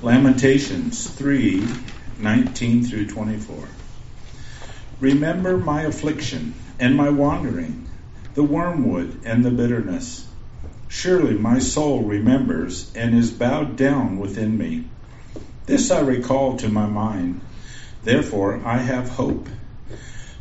[0.00, 1.62] Lamentations 3
[2.18, 3.68] 19 through 24.
[4.98, 7.86] Remember my affliction and my wandering,
[8.32, 10.26] the wormwood and the bitterness.
[10.88, 14.84] Surely my soul remembers and is bowed down within me.
[15.66, 17.42] This I recall to my mind.
[18.04, 19.50] Therefore I have hope.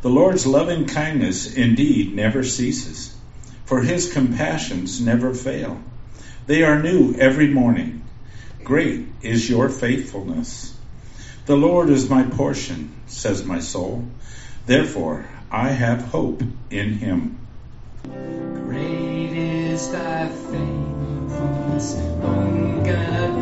[0.03, 3.13] The Lord's loving kindness indeed never ceases,
[3.65, 5.81] for his compassions never fail.
[6.47, 8.02] They are new every morning.
[8.63, 10.73] Great is your faithfulness.
[11.47, 14.05] The Lord is my portion, says my soul.
[14.65, 17.37] Therefore I have hope in him.
[18.05, 23.32] Great is thy faithfulness, O God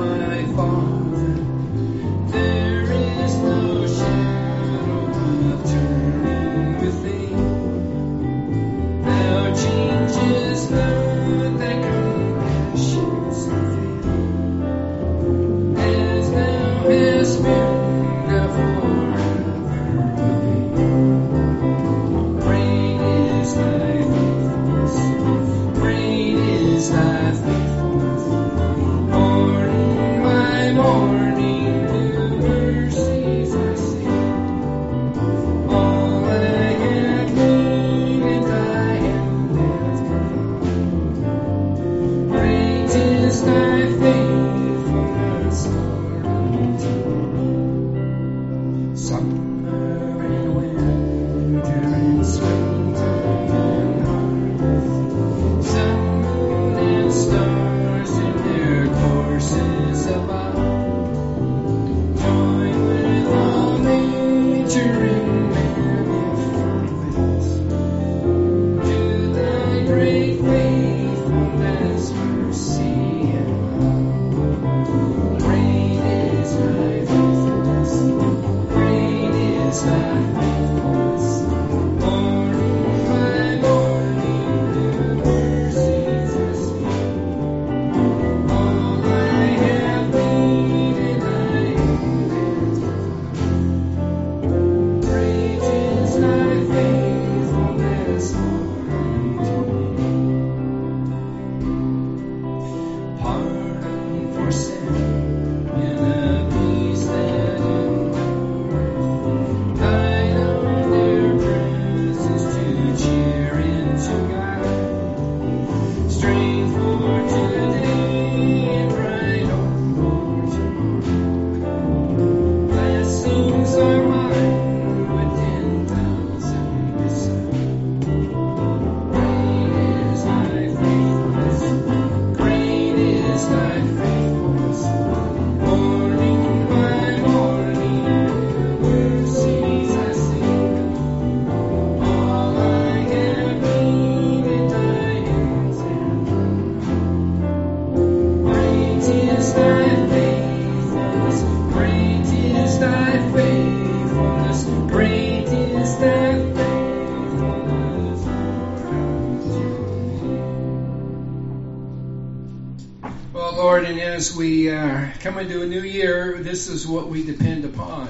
[164.21, 168.07] as we uh, come into a new year, this is what we depend upon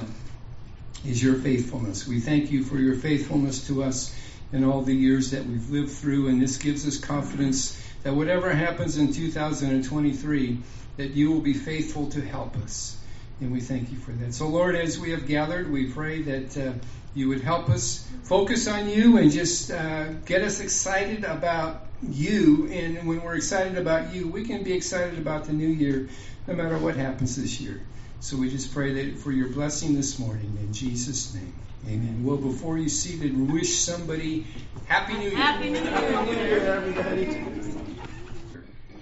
[1.06, 2.06] is your faithfulness.
[2.06, 4.14] We thank you for your faithfulness to us
[4.52, 8.52] in all the years that we've lived through, and this gives us confidence that whatever
[8.52, 10.58] happens in 2023,
[10.98, 12.94] that you will be faithful to help us.
[13.40, 14.34] And we thank you for that.
[14.34, 16.72] So, Lord, as we have gathered, we pray that uh,
[17.14, 22.68] you would help us focus on you and just uh, get us excited about you.
[22.70, 26.08] And when we're excited about you, we can be excited about the new year
[26.46, 27.80] no matter what happens this year.
[28.20, 31.54] So we just pray that for your blessing this morning in Jesus' name.
[31.88, 32.24] Amen.
[32.24, 34.46] Well, before you seated, wish somebody
[34.86, 35.36] Happy New Year.
[35.36, 35.90] Happy New Year.
[35.90, 37.44] Happy New Year, everybody.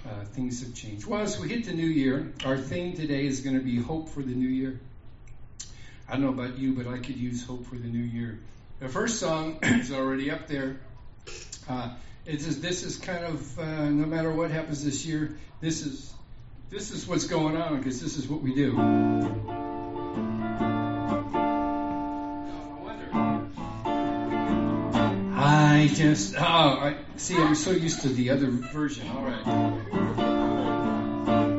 [0.06, 1.06] Uh, things have changed.
[1.06, 4.08] Well, as we hit the new year, our theme today is going to be hope
[4.08, 4.80] for the new year.
[6.08, 8.40] I don't know about you, but I could use hope for the new year.
[8.78, 10.80] The first song is already up there.
[11.68, 11.90] Uh,
[12.26, 16.12] it says, "This is kind of uh, no matter what happens this year, this is
[16.68, 18.78] this is what's going on because this is what we do."
[25.32, 29.08] I just oh I see I'm so used to the other version.
[29.08, 29.44] All right.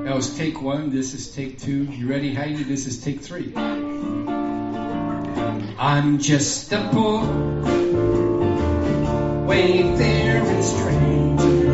[0.06, 0.92] That was take one.
[0.92, 1.86] This is take two.
[1.86, 2.64] You ready, Heidi?
[2.64, 3.54] This is take three.
[5.78, 7.81] I'm just a poor
[9.52, 11.68] wayfaring stranger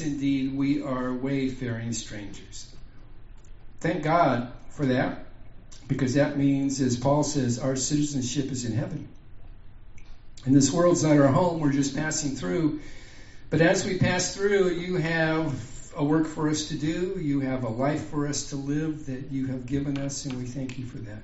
[0.00, 2.72] Indeed, we are wayfaring strangers.
[3.80, 5.26] Thank God for that,
[5.88, 9.08] because that means, as Paul says, our citizenship is in heaven.
[10.44, 12.80] And this world's not our home, we're just passing through.
[13.50, 15.54] But as we pass through, you have
[15.96, 19.32] a work for us to do, you have a life for us to live that
[19.32, 21.22] you have given us, and we thank you for that.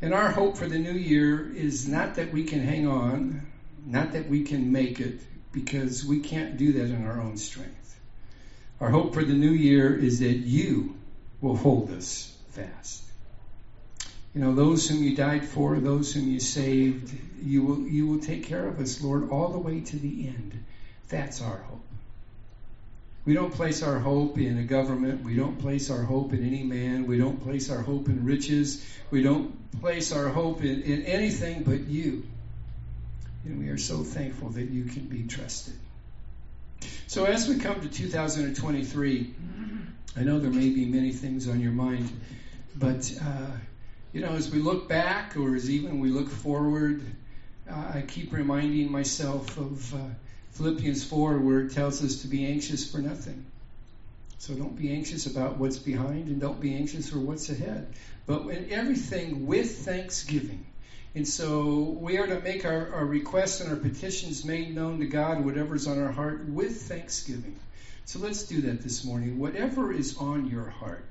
[0.00, 3.46] And our hope for the new year is not that we can hang on,
[3.86, 5.20] not that we can make it,
[5.54, 7.98] because we can't do that in our own strength.
[8.80, 10.96] Our hope for the new year is that you
[11.40, 13.02] will hold us fast.
[14.34, 18.18] You know, those whom you died for, those whom you saved, you will you will
[18.18, 20.64] take care of us, Lord, all the way to the end.
[21.08, 21.84] That's our hope.
[23.24, 25.22] We don't place our hope in a government.
[25.22, 27.06] We don't place our hope in any man.
[27.06, 28.84] We don't place our hope in riches.
[29.10, 32.24] We don't place our hope in, in anything but you.
[33.44, 35.74] And we are so thankful that you can be trusted.
[37.06, 39.34] So as we come to 2023,
[40.16, 42.08] I know there may be many things on your mind,
[42.76, 43.50] but uh,
[44.12, 47.02] you know, as we look back or as even we look forward,
[47.70, 49.98] uh, I keep reminding myself of uh,
[50.52, 53.44] Philippians 4, where it tells us to be anxious for nothing.
[54.38, 57.92] So don't be anxious about what's behind and don't be anxious for what's ahead.
[58.26, 60.66] But in everything with thanksgiving.
[61.14, 65.06] And so we are to make our, our requests and our petitions made known to
[65.06, 67.56] God, whatever's on our heart, with thanksgiving.
[68.04, 69.38] So let's do that this morning.
[69.38, 71.04] Whatever is on your heart,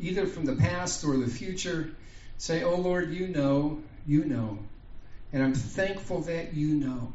[0.00, 1.90] either from the past or the future,
[2.38, 4.58] say, Oh Lord, you know, you know.
[5.32, 7.12] And I'm thankful that you know.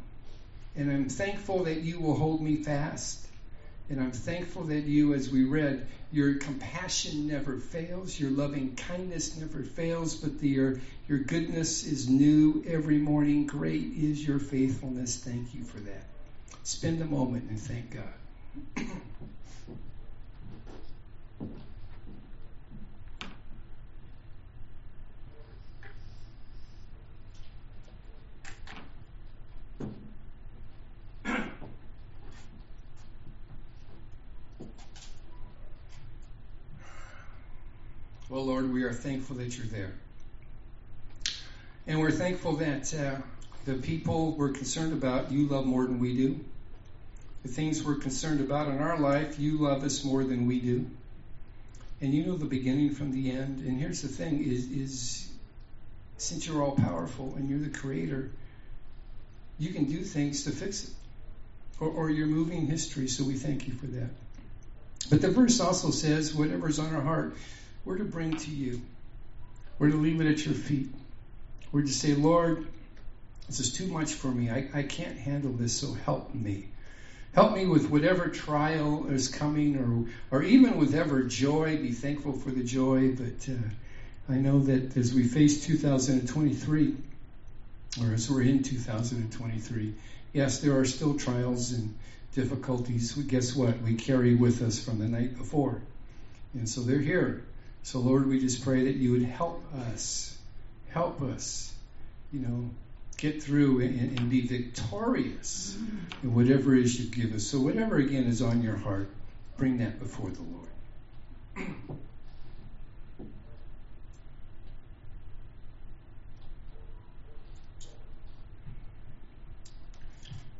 [0.76, 3.23] And I'm thankful that you will hold me fast.
[3.90, 9.36] And I'm thankful that you, as we read, your compassion never fails, your loving kindness
[9.36, 13.46] never fails, but the, your, your goodness is new every morning.
[13.46, 15.16] Great is your faithfulness.
[15.16, 16.04] Thank you for that.
[16.62, 18.86] Spend a moment and thank God.
[38.34, 39.92] Well, Lord, we are thankful that you're there.
[41.86, 43.22] And we're thankful that uh,
[43.64, 46.44] the people we're concerned about, you love more than we do.
[47.44, 50.84] The things we're concerned about in our life, you love us more than we do.
[52.00, 53.60] And you know the beginning from the end.
[53.60, 55.32] And here's the thing is, is
[56.18, 58.32] since you're all powerful and you're the creator,
[59.60, 60.90] you can do things to fix it.
[61.78, 64.10] Or, or you're moving history, so we thank you for that.
[65.08, 67.36] But the verse also says, whatever's on our heart,
[67.84, 68.80] we're to bring to you.
[69.78, 70.88] We're to leave it at your feet.
[71.72, 72.66] We're to say, Lord,
[73.48, 74.50] This is too much for me.
[74.50, 76.68] I, I can't handle this, so help me.
[77.34, 81.76] Help me with whatever trial is coming, or, or even with ever joy.
[81.76, 83.14] Be thankful for the joy.
[83.16, 86.94] But uh, I know that as we face 2023,
[88.00, 89.94] or as we're in 2023,
[90.32, 91.94] yes, there are still trials and
[92.34, 93.12] difficulties.
[93.12, 93.82] Guess what?
[93.82, 95.82] We carry with us from the night before.
[96.54, 97.44] And so they're here.
[97.84, 100.34] So, Lord, we just pray that you would help us.
[100.88, 101.70] Help us,
[102.32, 102.70] you know,
[103.18, 105.76] get through and, and be victorious
[106.22, 107.46] in whatever it is you give us.
[107.46, 109.10] So, whatever again is on your heart,
[109.58, 111.68] bring that before the Lord.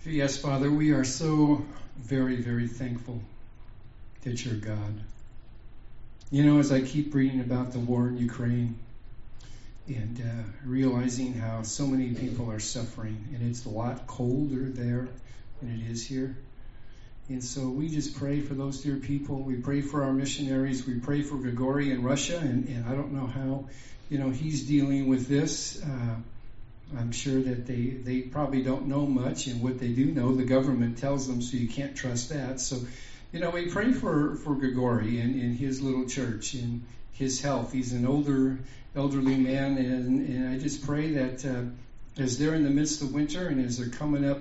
[0.05, 1.65] Yes, Father, we are so
[1.97, 3.19] very, very thankful
[4.25, 5.01] that you're God.
[6.35, 8.77] You know, as I keep reading about the war in Ukraine
[9.87, 15.07] and uh, realizing how so many people are suffering, and it's a lot colder there
[15.63, 16.37] than it is here.
[17.29, 19.37] And so we just pray for those dear people.
[19.37, 20.85] We pray for our missionaries.
[20.85, 23.67] We pray for Grigori in Russia, and, and I don't know how,
[24.11, 25.81] you know, he's dealing with this.
[25.85, 26.17] Uh,
[26.99, 30.43] I'm sure that they, they probably don't know much, and what they do know, the
[30.43, 32.59] government tells them, so you can't trust that.
[32.59, 32.79] So,
[33.35, 37.73] you know, we pray for, for Grigori and, in his little church and his health.
[37.73, 38.61] He's an older,
[38.95, 43.13] elderly man, and, and I just pray that uh, as they're in the midst of
[43.13, 44.39] winter and as they're coming up,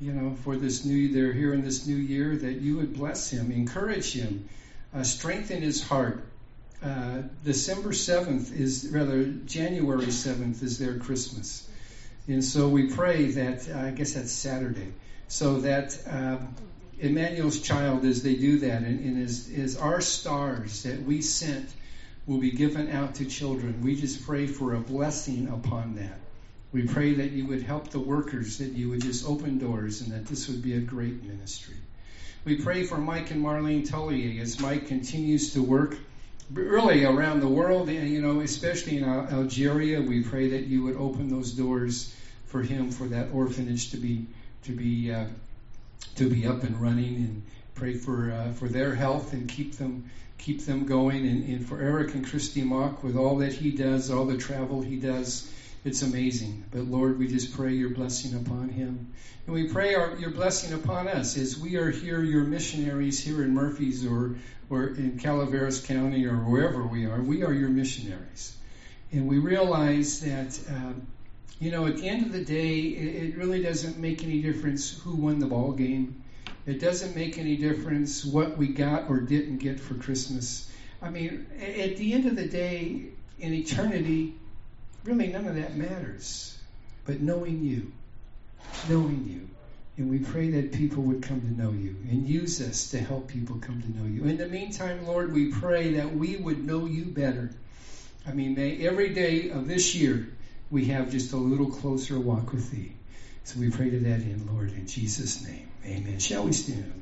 [0.00, 3.30] you know, for this new, they're here in this new year, that you would bless
[3.30, 4.48] him, encourage him,
[4.92, 6.24] uh, strengthen his heart.
[6.82, 11.68] Uh, December 7th is, rather, January 7th is their Christmas.
[12.26, 14.92] And so we pray that, I guess that's Saturday,
[15.28, 16.52] so that um,
[16.98, 21.68] Emmanuel's child, as they do that, and, and as, as our stars that we sent
[22.26, 26.18] will be given out to children, we just pray for a blessing upon that.
[26.72, 30.12] We pray that you would help the workers, that you would just open doors, and
[30.12, 31.76] that this would be a great ministry.
[32.44, 35.96] We pray for Mike and Marlene Tullier as Mike continues to work
[36.52, 40.96] really around the world, and you know, especially in Algeria, we pray that you would
[40.96, 42.14] open those doors
[42.46, 44.26] for him, for that orphanage to be
[44.64, 45.26] to be uh,
[46.16, 47.42] to be up and running, and
[47.74, 51.80] pray for uh, for their health and keep them keep them going, and, and for
[51.80, 55.50] Eric and Christy Mock with all that he does, all the travel he does.
[55.84, 56.64] It's amazing.
[56.70, 59.12] But Lord, we just pray your blessing upon him.
[59.46, 63.42] And we pray our, your blessing upon us as we are here, your missionaries here
[63.42, 64.36] in Murphys or,
[64.70, 67.20] or in Calaveras County or wherever we are.
[67.20, 68.56] We are your missionaries.
[69.12, 70.92] And we realize that, uh,
[71.60, 75.14] you know, at the end of the day, it, really doesn't make any difference who
[75.14, 76.22] won the ball game.
[76.66, 80.70] It doesn't make any difference what we got or didn't get for Christmas.
[81.00, 83.04] I mean, at the end of the day,
[83.38, 84.34] in eternity,
[85.04, 86.58] really none of that matters.
[87.04, 87.92] But knowing you,
[88.88, 89.48] knowing you.
[89.96, 93.28] And we pray that people would come to know you and use us to help
[93.28, 94.24] people come to know you.
[94.24, 97.50] In the meantime, Lord, we pray that we would know you better.
[98.26, 100.33] I mean, may every day of this year
[100.74, 102.92] we have just a little closer walk with thee.
[103.44, 105.70] So we pray to that end, Lord, in Jesus' name.
[105.86, 106.18] Amen.
[106.18, 107.00] Shall we stand?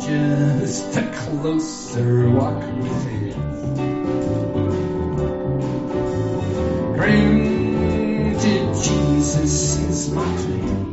[0.00, 3.74] Just a closer walk with him.
[6.94, 10.83] Granted, Jesus is my claim.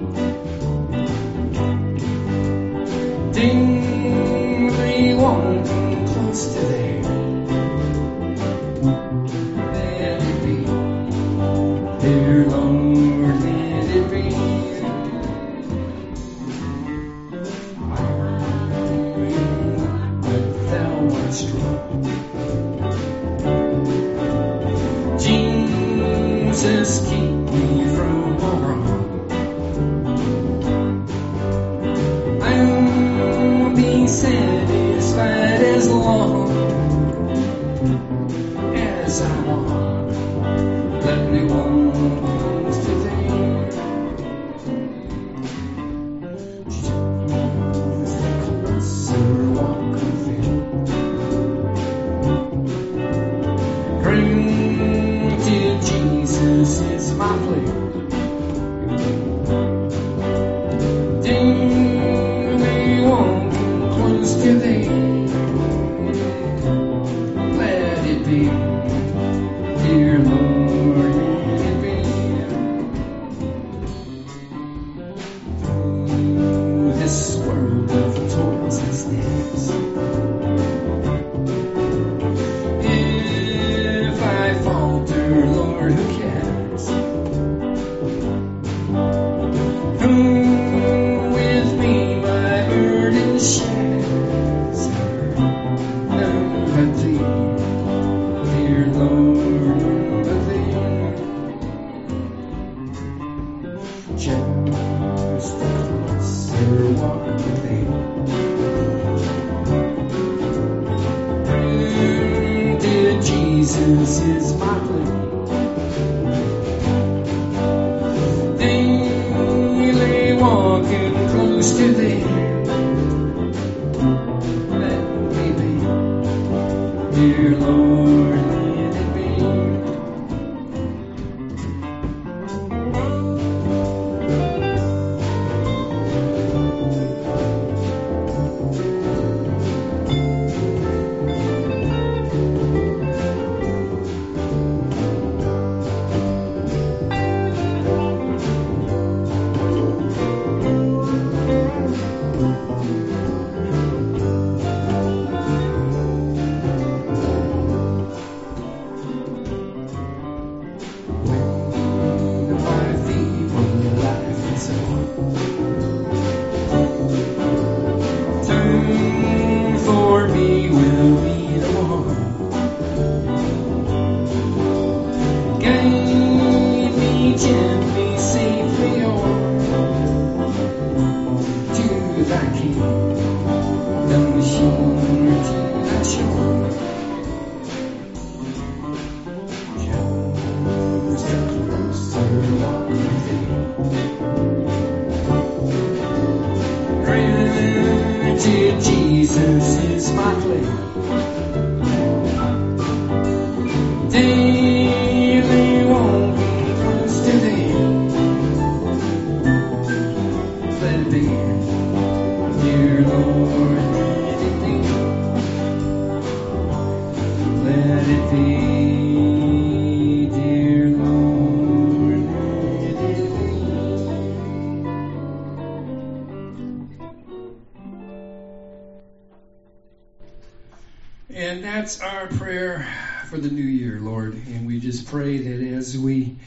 [232.38, 232.88] Prayer
[233.30, 234.34] for the new year, Lord.
[234.34, 236.38] And we just pray that as we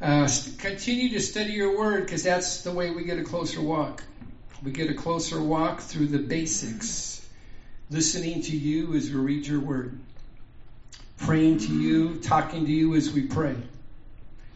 [0.00, 4.02] uh, continue to study your word, because that's the way we get a closer walk.
[4.62, 7.24] We get a closer walk through the basics,
[7.90, 9.98] listening to you as we read your word
[11.18, 13.56] praying to you, talking to you as we pray,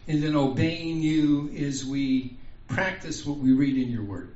[0.07, 4.33] and then obeying you as we practice what we read in your word.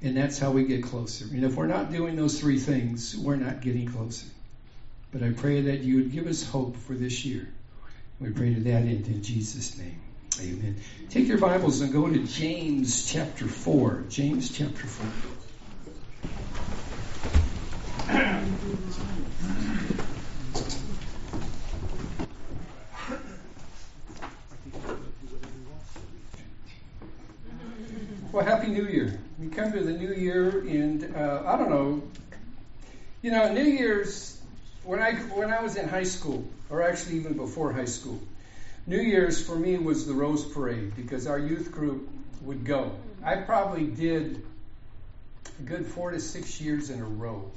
[0.00, 1.24] And that's how we get closer.
[1.24, 4.26] And if we're not doing those three things, we're not getting closer.
[5.10, 7.48] But I pray that you would give us hope for this year.
[8.20, 10.00] We pray to that end in Jesus' name.
[10.40, 10.76] Amen.
[11.08, 14.04] Take your Bibles and go to James chapter 4.
[14.10, 15.06] James chapter 4.
[28.30, 29.18] Well, Happy New Year.
[29.38, 32.02] We come to the New Year, and uh, I don't know.
[33.22, 34.37] You know, New Year's
[34.88, 38.18] when I when I was in high school, or actually even before high school,
[38.86, 42.08] New Year's for me was the Rose Parade because our youth group
[42.40, 42.92] would go.
[43.22, 44.42] I probably did
[45.58, 47.50] a good four to six years in a row.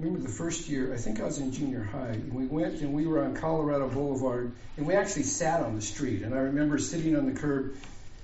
[0.00, 2.94] Remember the first year, I think I was in junior high, and we went and
[2.94, 6.22] we were on Colorado Boulevard, and we actually sat on the street.
[6.22, 7.76] And I remember sitting on the curb,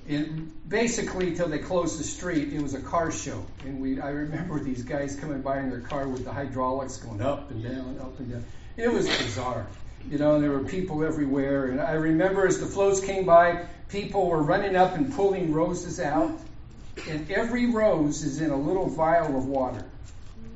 [0.08, 3.44] and basically till they closed the street, it was a car show.
[3.64, 7.20] And we, I remember these guys coming by in their car with the hydraulics going
[7.20, 8.44] up and down, up and down.
[8.76, 9.66] It was bizarre.
[10.08, 11.66] You know, and there were people everywhere.
[11.66, 15.98] And I remember as the floats came by, people were running up and pulling roses
[15.98, 16.38] out.
[17.08, 19.84] And every rose is in a little vial of water.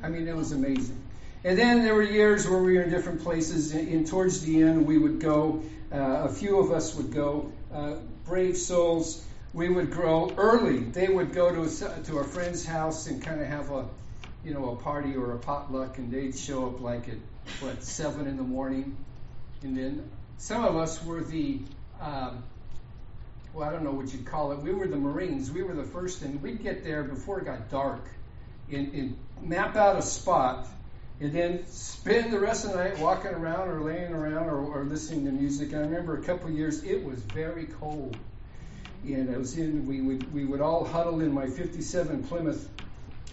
[0.02, 1.02] I mean, it was amazing.
[1.42, 3.72] And then there were years where we were in different places.
[3.72, 5.62] And, and towards the end, we would go.
[5.92, 7.50] Uh, a few of us would go.
[7.74, 7.94] Uh,
[8.26, 9.24] brave souls.
[9.52, 10.78] We would grow early.
[10.78, 13.86] They would go to a, to a friend's house and kind of have a,
[14.44, 17.16] you know, a party or a potluck, and they'd show up like at
[17.60, 18.96] what seven in the morning.
[19.62, 20.08] And then
[20.38, 21.60] some of us were the,
[22.00, 22.42] um,
[23.52, 24.60] well, I don't know what you'd call it.
[24.60, 25.50] We were the Marines.
[25.50, 28.04] We were the first, and we'd get there before it got dark,
[28.70, 30.68] and, and map out a spot
[31.20, 34.84] and then spend the rest of the night walking around or laying around or, or
[34.84, 35.72] listening to music.
[35.72, 38.16] And I remember a couple of years it was very cold,
[39.04, 39.86] and I was in.
[39.86, 42.68] We would we would all huddle in my '57 Plymouth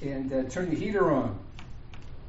[0.01, 1.37] and uh, turn the heater on,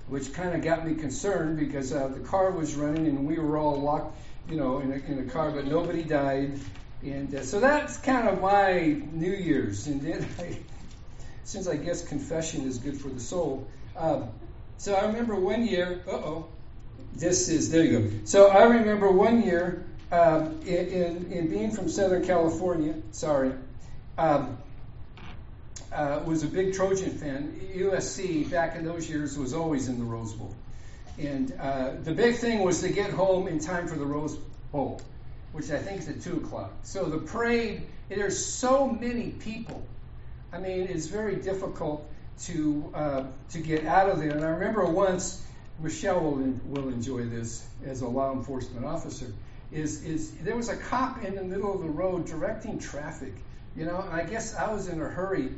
[0.08, 3.58] which kind of got me concerned because uh, the car was running and we were
[3.58, 4.16] all locked,
[4.48, 6.58] you know, in a, in a car, but nobody died.
[7.02, 9.86] And uh, so that's kind of my New Year's.
[9.86, 10.58] And then I,
[11.44, 13.68] since I guess confession is good for the soul.
[13.96, 14.28] Um,
[14.78, 16.46] so I remember one year, uh oh,
[17.14, 18.10] this is, there you go.
[18.24, 23.52] So I remember one year um, in, in, in being from Southern California, sorry,
[24.16, 24.58] um,
[25.92, 27.60] uh, was a big Trojan fan.
[27.74, 30.54] USC back in those years was always in the Rose Bowl.
[31.18, 34.36] And uh, the big thing was to get home in time for the Rose
[34.72, 35.00] Bowl,
[35.52, 36.72] which I think is at 2 o'clock.
[36.84, 39.82] So the parade, there's so many people.
[40.52, 42.08] I mean, it's very difficult
[42.44, 44.30] to uh, to get out of there.
[44.30, 45.42] And I remember once,
[45.80, 49.26] Michelle will, will enjoy this as a law enforcement officer,
[49.72, 53.34] is, is there was a cop in the middle of the road directing traffic,
[53.76, 55.50] you know, and I guess I was in a hurry.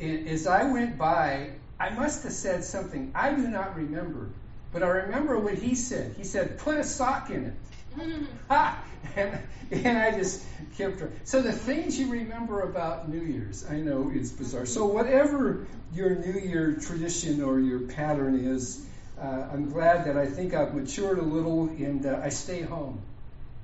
[0.00, 3.12] And As I went by, I must have said something.
[3.14, 4.28] I do not remember.
[4.72, 6.14] But I remember what he said.
[6.16, 7.54] He said, put a sock in it.
[8.50, 8.82] ah,
[9.16, 9.38] and,
[9.70, 10.44] and I just
[10.76, 11.02] kept.
[11.24, 14.66] So the things you remember about New Year's, I know it's bizarre.
[14.66, 18.84] So whatever your New Year tradition or your pattern is,
[19.20, 23.00] uh, I'm glad that I think I've matured a little and uh, I stay home.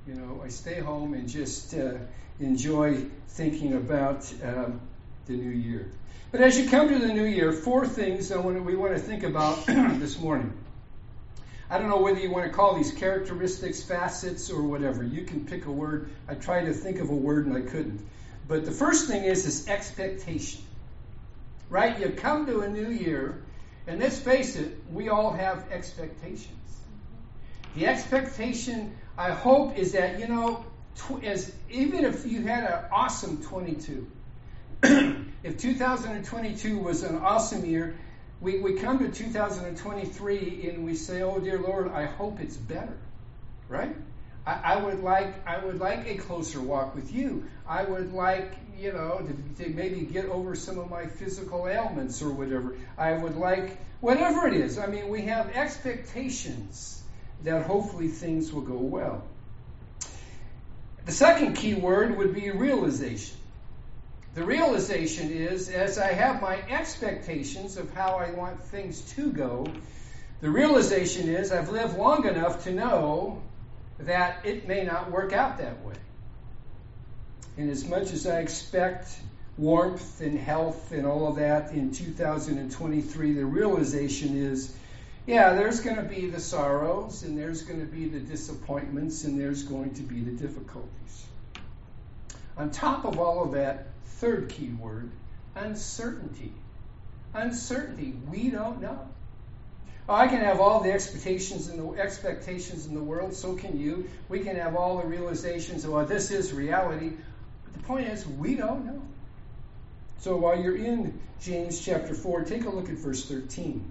[0.07, 1.93] You know, I stay home and just uh,
[2.39, 4.81] enjoy thinking about um,
[5.27, 5.89] the new year.
[6.31, 8.99] But as you come to the new year, four things I want we want to
[8.99, 10.51] think about this morning.
[11.69, 15.03] I don't know whether you want to call these characteristics, facets, or whatever.
[15.03, 16.09] You can pick a word.
[16.27, 18.05] I tried to think of a word and I couldn't.
[18.47, 20.61] But the first thing is this expectation.
[21.69, 21.97] Right?
[21.97, 23.41] You come to a new year,
[23.87, 26.49] and let's face it, we all have expectations.
[27.75, 32.85] The expectation, I hope, is that, you know, tw- as even if you had an
[32.91, 34.07] awesome 22,
[35.43, 37.95] if 2022 was an awesome year,
[38.41, 42.97] we, we come to 2023 and we say, "Oh dear Lord, I hope it's better."
[43.69, 43.95] Right?
[44.45, 47.45] I, I would like I would like a closer walk with you.
[47.67, 49.25] I would like you know
[49.57, 52.75] to, to maybe get over some of my physical ailments or whatever.
[52.97, 54.77] I would like whatever it is.
[54.77, 57.02] I mean, we have expectations
[57.43, 59.23] that hopefully things will go well.
[61.05, 63.37] The second key word would be realization.
[64.35, 69.67] The realization is, as I have my expectations of how I want things to go,
[70.41, 73.41] the realization is I've lived long enough to know
[73.99, 75.93] that it may not work out that way.
[77.57, 79.07] And as much as I expect
[79.57, 84.75] warmth and health and all of that in 2023, the realization is
[85.25, 89.39] yeah, there's going to be the sorrows and there's going to be the disappointments and
[89.39, 91.25] there's going to be the difficulties.
[92.57, 93.87] On top of all of that,
[94.23, 95.11] Third key word
[95.53, 96.53] uncertainty.
[97.33, 98.13] Uncertainty.
[98.31, 99.09] We don't know.
[100.07, 103.77] Oh, I can have all the expectations in the expectations in the world, so can
[103.77, 104.09] you.
[104.29, 107.11] We can have all the realizations of well, this is reality.
[107.65, 109.01] But the point is, we don't know.
[110.19, 113.83] So while you're in James chapter 4, take a look at verse 13.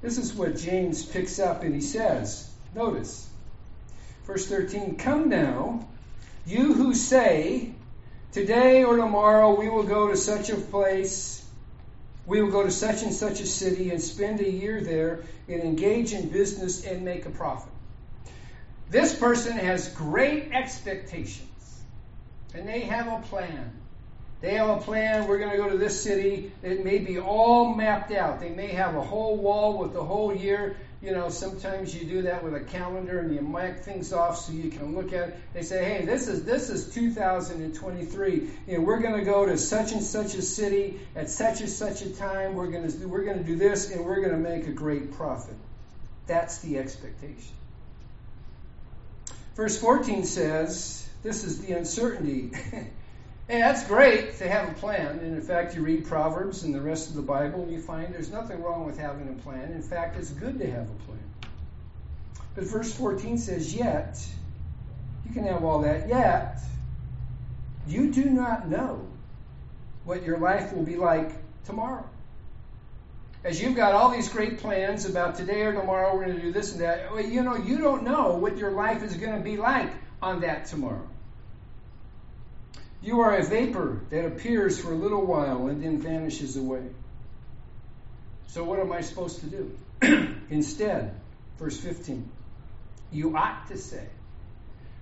[0.00, 3.28] This is what James picks up and he says, notice,
[4.24, 5.86] verse 13, Come now,
[6.46, 7.72] you who say,
[8.30, 11.44] Today or tomorrow we will go to such a place,
[12.26, 15.62] we will go to such and such a city and spend a year there and
[15.62, 17.72] engage in business and make a profit.
[18.90, 21.82] This person has great expectations
[22.54, 23.72] and they have a plan.
[24.40, 25.26] They have a plan.
[25.26, 26.52] We're going to go to this city.
[26.62, 28.40] It may be all mapped out.
[28.40, 32.22] They may have a whole wall with the whole year you know, sometimes you do
[32.22, 35.36] that with a calendar and you mark things off so you can look at it.
[35.54, 38.50] They say, hey, this is this is 2023.
[38.66, 41.68] You know, we're going to go to such and such a city at such and
[41.68, 42.54] such a time.
[42.54, 45.12] We're going to we're going to do this and we're going to make a great
[45.12, 45.54] profit.
[46.26, 47.54] That's the expectation.
[49.54, 52.52] Verse 14 says, this is the uncertainty.
[53.48, 55.20] Hey, that's great to have a plan.
[55.20, 58.12] And in fact, you read Proverbs and the rest of the Bible, and you find
[58.12, 59.72] there's nothing wrong with having a plan.
[59.72, 61.18] In fact, it's good to have a plan.
[62.54, 64.22] But verse 14 says, Yet,
[65.26, 66.60] you can have all that, yet,
[67.86, 69.06] you do not know
[70.04, 71.32] what your life will be like
[71.64, 72.04] tomorrow.
[73.44, 76.52] As you've got all these great plans about today or tomorrow, we're going to do
[76.52, 79.56] this and that, you know, you don't know what your life is going to be
[79.56, 81.08] like on that tomorrow.
[83.00, 86.84] You are a vapor that appears for a little while and then vanishes away.
[88.48, 90.36] So, what am I supposed to do?
[90.50, 91.14] Instead,
[91.58, 92.28] verse 15,
[93.12, 94.06] you ought to say.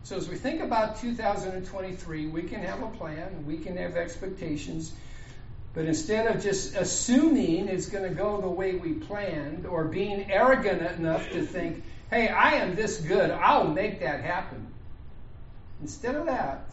[0.03, 4.93] So, as we think about 2023, we can have a plan, we can have expectations,
[5.75, 10.31] but instead of just assuming it's going to go the way we planned or being
[10.31, 14.67] arrogant enough to think, hey, I am this good, I'll make that happen.
[15.83, 16.65] Instead of that,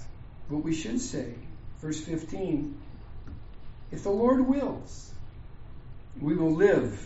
[0.50, 1.34] what we should say,
[1.82, 2.78] verse 15,
[3.92, 5.12] if the Lord wills,
[6.20, 7.00] we will live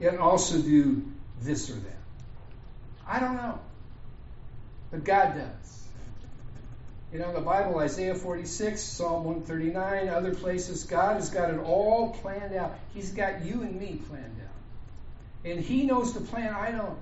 [0.00, 1.04] and also do
[1.40, 1.96] this or that.
[3.06, 3.58] I don't know.
[4.90, 5.84] But God does.
[7.12, 12.10] You know, the Bible, Isaiah 46, Psalm 139, other places, God has got it all
[12.10, 12.76] planned out.
[12.92, 15.48] He's got you and me planned out.
[15.48, 16.98] And He knows the plan, I don't.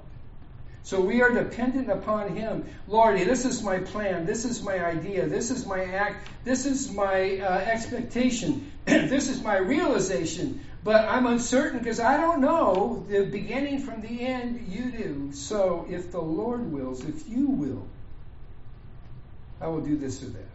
[0.84, 2.64] So we are dependent upon Him.
[2.88, 4.26] Lord, this is my plan.
[4.26, 5.26] This is my idea.
[5.26, 6.28] This is my act.
[6.44, 8.72] This is my uh, expectation.
[8.84, 10.64] this is my realization.
[10.82, 14.66] But I'm uncertain because I don't know the beginning from the end.
[14.68, 15.32] You do.
[15.32, 17.86] So if the Lord wills, if you will,
[19.60, 20.48] I will do this or that.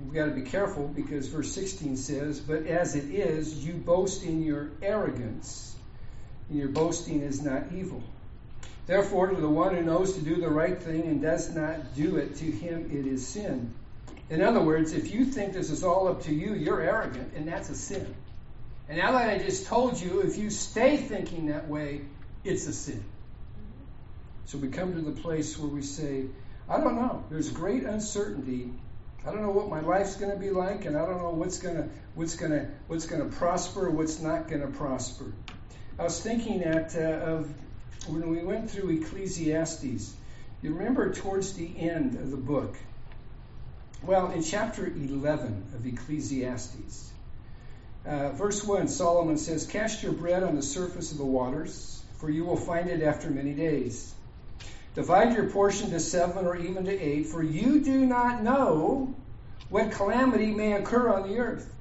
[0.00, 4.24] We've got to be careful because verse 16 says, But as it is, you boast
[4.24, 5.67] in your arrogance
[6.48, 8.02] and your boasting is not evil.
[8.86, 12.16] Therefore, to the one who knows to do the right thing and does not do
[12.16, 13.74] it, to him it is sin.
[14.30, 17.48] In other words, if you think this is all up to you, you're arrogant, and
[17.48, 18.14] that's a sin.
[18.88, 22.02] And now that I just told you, if you stay thinking that way,
[22.44, 23.04] it's a sin.
[24.46, 26.24] So we come to the place where we say,
[26.68, 27.24] I don't know.
[27.28, 28.70] There's great uncertainty.
[29.26, 31.58] I don't know what my life's going to be like, and I don't know what's
[31.58, 35.32] going to what's going to what's going to prosper, what's not going to prosper.
[35.98, 37.52] I was thinking that uh, of
[38.06, 40.14] when we went through Ecclesiastes.
[40.62, 42.76] You remember towards the end of the book.
[44.02, 47.10] Well, in chapter 11 of Ecclesiastes,
[48.06, 52.30] uh, verse 1, Solomon says, Cast your bread on the surface of the waters, for
[52.30, 54.14] you will find it after many days.
[54.94, 59.14] Divide your portion to seven or even to eight, for you do not know
[59.68, 61.72] what calamity may occur on the earth.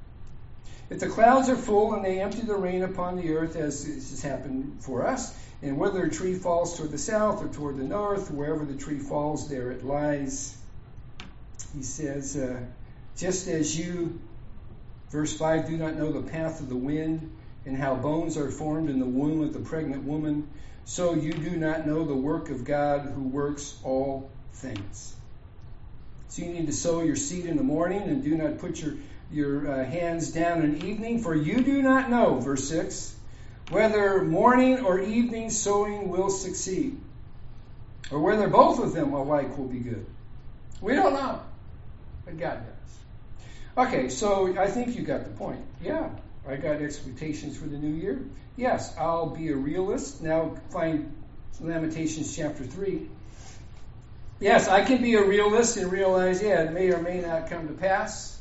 [0.90, 4.22] If the clouds are full and they empty the rain upon the earth, as has
[4.22, 8.32] happened for us, and whether a tree falls toward the south or toward the north,
[8.32, 10.56] wherever the tree falls, there it lies.
[11.76, 12.62] He says, uh,
[13.18, 14.20] just as you,
[15.10, 17.32] verse 5, do not know the path of the wind
[17.66, 20.48] and how bones are formed in the womb of the pregnant woman,
[20.86, 25.16] so you do not know the work of God who works all things.
[26.30, 28.94] So you need to sow your seed in the morning and do not put your
[29.32, 33.16] your uh, hands down in evening, for you do not know, verse 6,
[33.70, 36.98] whether morning or evening sowing will succeed,
[38.12, 40.06] or whether both of them alike will be good.
[40.82, 41.42] We don't know,
[42.26, 43.88] but God does.
[43.88, 45.62] Okay, so I think you got the point.
[45.82, 46.10] Yeah,
[46.48, 48.22] I got expectations for the new year.
[48.56, 50.22] Yes, I'll be a realist.
[50.24, 51.14] Now find
[51.60, 53.08] Lamentations chapter 3.
[54.40, 57.68] Yes, I can be a realist and realize, yeah, it may or may not come
[57.68, 58.37] to pass.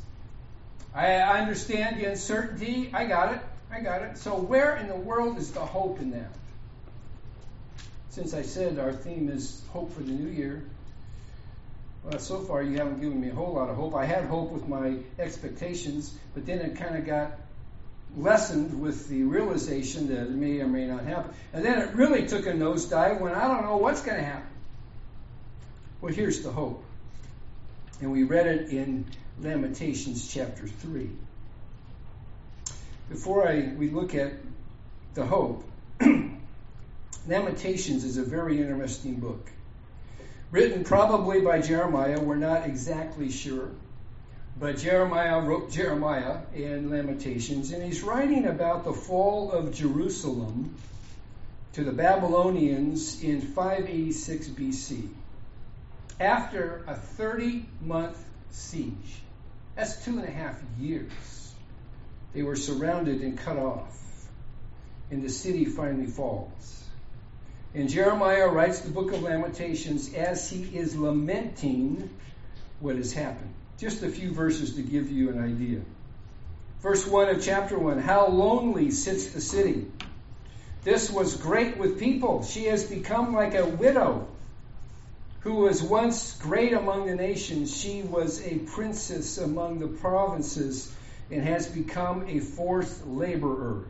[0.96, 2.90] I, I understand the uncertainty.
[2.92, 3.40] I got it.
[3.70, 4.16] I got it.
[4.16, 6.30] So, where in the world is the hope in that?
[8.08, 10.64] Since I said our theme is hope for the new year,
[12.02, 13.94] well, so far you haven't given me a whole lot of hope.
[13.94, 17.32] I had hope with my expectations, but then it kind of got
[18.16, 21.34] lessened with the realization that it may or may not happen.
[21.52, 24.48] And then it really took a nosedive when I don't know what's going to happen.
[26.00, 26.82] Well, here's the hope.
[28.00, 29.04] And we read it in
[29.42, 31.10] Lamentations chapter 3.
[33.10, 34.32] Before I, we look at
[35.12, 35.68] the hope,
[37.28, 39.50] Lamentations is a very interesting book.
[40.50, 43.68] Written probably by Jeremiah, we're not exactly sure.
[44.58, 50.74] But Jeremiah wrote Jeremiah in Lamentations, and he's writing about the fall of Jerusalem
[51.74, 55.08] to the Babylonians in 586 BC.
[56.18, 58.18] After a 30 month
[58.50, 59.20] siege.
[59.76, 61.52] That's two and a half years.
[62.32, 63.92] They were surrounded and cut off.
[65.10, 66.84] And the city finally falls.
[67.74, 72.08] And Jeremiah writes the book of Lamentations as he is lamenting
[72.80, 73.52] what has happened.
[73.78, 75.82] Just a few verses to give you an idea.
[76.80, 79.90] Verse 1 of chapter 1 How lonely sits the city!
[80.84, 82.44] This was great with people.
[82.44, 84.26] She has become like a widow
[85.46, 87.72] who was once great among the nations.
[87.72, 90.92] She was a princess among the provinces
[91.30, 93.84] and has become a forced laborer.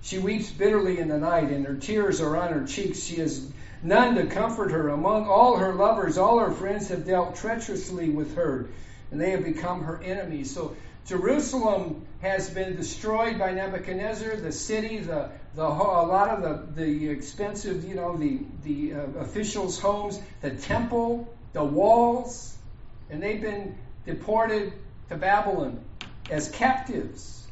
[0.00, 2.98] She weeps bitterly in the night, and her tears are on her cheeks.
[2.98, 3.48] She has
[3.84, 4.88] none to comfort her.
[4.88, 8.66] Among all her lovers, all her friends have dealt treacherously with her,
[9.12, 10.52] and they have become her enemies.
[10.52, 10.74] So
[11.08, 14.36] Jerusalem has been destroyed by Nebuchadnezzar.
[14.36, 19.20] The city, the, the a lot of the, the expensive, you know, the the uh,
[19.20, 22.54] officials' homes, the temple, the walls,
[23.08, 24.74] and they've been deported
[25.08, 25.82] to Babylon
[26.30, 27.46] as captives.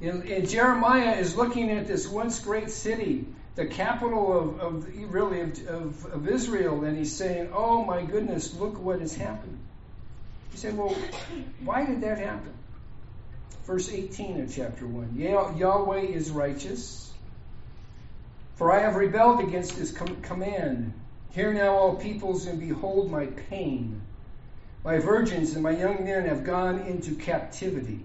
[0.00, 5.42] And, and Jeremiah is looking at this once great city, the capital of, of really
[5.42, 9.60] of, of, of Israel, and he's saying, "Oh my goodness, look what has happened."
[10.50, 10.96] He said, "Well,
[11.62, 12.54] why did that happen?"
[13.68, 15.14] Verse 18 of chapter 1.
[15.58, 17.12] Yahweh is righteous,
[18.56, 20.94] for I have rebelled against his com- command.
[21.32, 24.00] Hear now, all peoples, and behold my pain.
[24.82, 28.00] My virgins and my young men have gone into captivity.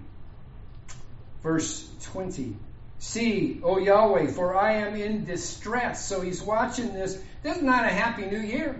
[1.42, 2.58] Verse 20.
[3.00, 6.06] See, O Yahweh, for I am in distress.
[6.06, 7.18] So he's watching this.
[7.42, 8.76] This is not a happy new year.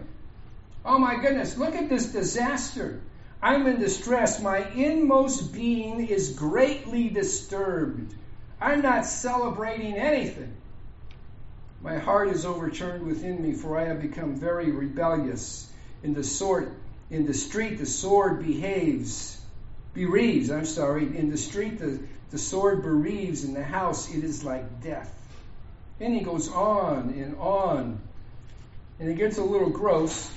[0.84, 3.00] Oh my goodness, look at this disaster.
[3.44, 4.40] I'm in distress.
[4.40, 8.16] My inmost being is greatly disturbed.
[8.62, 10.56] I'm not celebrating anything.
[11.82, 15.70] My heart is overturned within me, for I have become very rebellious.
[16.04, 16.72] In the sword,
[17.10, 19.38] in the street, the sword behaves,
[19.94, 20.50] bereaves.
[20.50, 21.04] I'm sorry.
[21.04, 22.00] In the street, the,
[22.32, 23.44] the sword bereaves.
[23.44, 25.14] In the house, it is like death.
[26.00, 28.00] And he goes on and on,
[29.02, 30.32] and it gets a little gross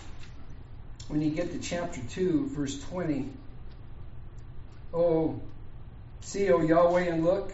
[1.09, 3.29] when you get to chapter 2, verse 20.
[4.93, 5.41] Oh,
[6.21, 7.53] see, O Yahweh, and look,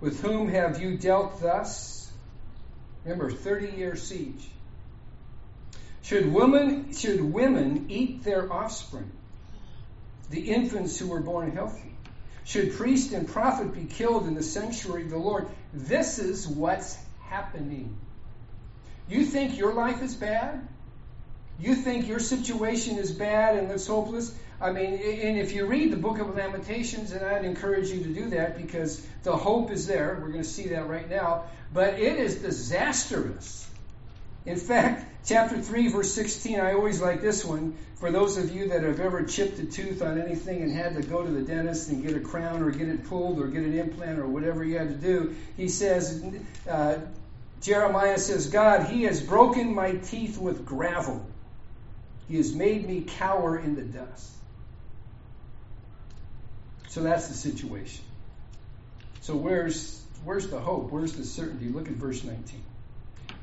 [0.00, 2.10] with whom have you dealt thus?
[3.04, 4.48] Remember, 30 year siege.
[6.02, 9.10] Should women, should women eat their offspring,
[10.30, 11.94] the infants who were born healthy?
[12.44, 15.46] Should priest and prophet be killed in the sanctuary of the Lord?
[15.72, 17.96] This is what's happening.
[19.08, 20.66] You think your life is bad?
[21.60, 24.34] You think your situation is bad and it's hopeless?
[24.62, 28.08] I mean, and if you read the book of Lamentations, and I'd encourage you to
[28.08, 30.18] do that because the hope is there.
[30.20, 31.44] We're going to see that right now.
[31.72, 33.68] But it is disastrous.
[34.46, 37.76] In fact, chapter 3, verse 16, I always like this one.
[37.96, 41.02] For those of you that have ever chipped a tooth on anything and had to
[41.02, 43.78] go to the dentist and get a crown or get it pulled or get an
[43.78, 46.24] implant or whatever you had to do, he says,
[46.68, 46.96] uh,
[47.60, 51.26] Jeremiah says, God, he has broken my teeth with gravel.
[52.30, 54.30] He has made me cower in the dust.
[56.86, 58.04] So that's the situation.
[59.20, 60.92] So where's where's the hope?
[60.92, 61.66] Where's the certainty?
[61.66, 62.62] Look at verse 19.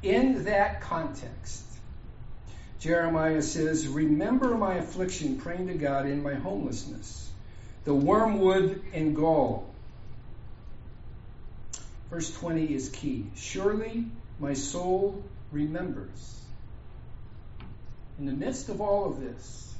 [0.03, 1.65] In that context,
[2.79, 7.29] Jeremiah says, Remember my affliction, praying to God in my homelessness,
[7.83, 9.69] the wormwood and gall.
[12.09, 13.25] Verse 20 is key.
[13.35, 14.05] Surely
[14.39, 16.37] my soul remembers.
[18.19, 19.75] In the midst of all of this,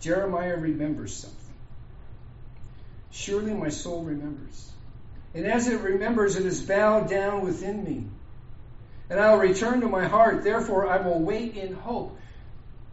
[0.00, 1.38] Jeremiah remembers something.
[3.10, 4.70] Surely my soul remembers.
[5.34, 8.06] And as it remembers, it is bowed down within me.
[9.10, 10.44] And I will return to my heart.
[10.44, 12.18] Therefore, I will wait in hope.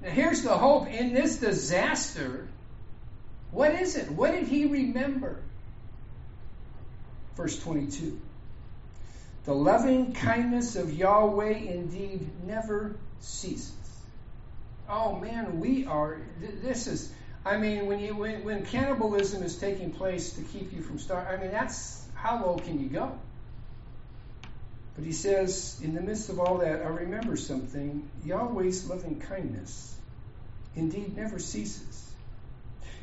[0.01, 2.47] Now, here's the hope in this disaster.
[3.51, 4.11] What is it?
[4.11, 5.39] What did he remember?
[7.35, 8.19] Verse 22.
[9.45, 13.73] The loving kindness of Yahweh indeed never ceases.
[14.89, 16.17] Oh man, we are.
[16.61, 17.11] This is.
[17.45, 21.39] I mean, when you when, when cannibalism is taking place to keep you from starving,
[21.39, 23.17] I mean, that's how low can you go?
[24.95, 28.09] But he says, in the midst of all that, I remember something.
[28.25, 29.95] Yahweh's loving kindness
[30.75, 32.08] indeed never ceases.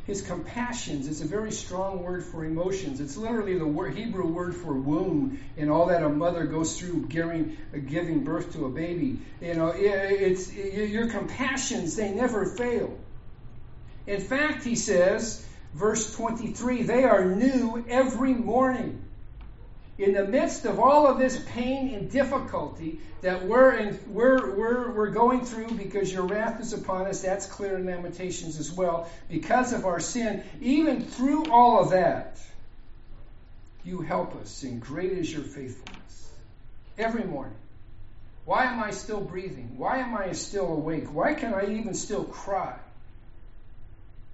[0.07, 3.01] His compassions, it's a very strong word for emotions.
[3.01, 7.07] It's literally the word, Hebrew word for womb and all that a mother goes through
[7.07, 7.57] giving,
[7.89, 9.19] giving birth to a baby.
[9.41, 12.97] You know, it's, your compassions, they never fail.
[14.07, 15.45] In fact, he says,
[15.75, 19.06] verse 23, they are new every morning
[19.99, 24.91] in the midst of all of this pain and difficulty that we're, in, we're, we're,
[24.93, 29.11] we're going through because your wrath is upon us, that's clear in Lamentations as well,
[29.29, 32.39] because of our sin, even through all of that,
[33.85, 36.31] you help us, and great is your faithfulness.
[36.99, 37.57] Every morning.
[38.45, 39.77] Why am I still breathing?
[39.77, 41.13] Why am I still awake?
[41.13, 42.79] Why can I even still cry?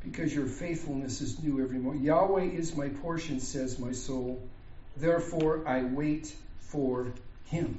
[0.04, 2.02] Because your faithfulness is new every morning.
[2.02, 4.42] Yahweh is my portion, says my soul.
[4.97, 7.12] Therefore, I wait for
[7.47, 7.78] him.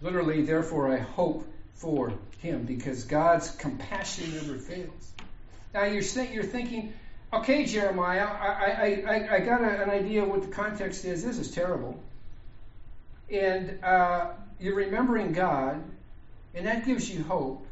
[0.00, 5.12] Literally, therefore, I hope for him because God's compassion never fails.
[5.74, 6.92] Now, you're, you're thinking,
[7.32, 11.24] okay, Jeremiah, I, I, I, I got a, an idea of what the context is.
[11.24, 11.98] This is terrible.
[13.30, 15.82] And uh, you're remembering God,
[16.54, 17.66] and that gives you hope.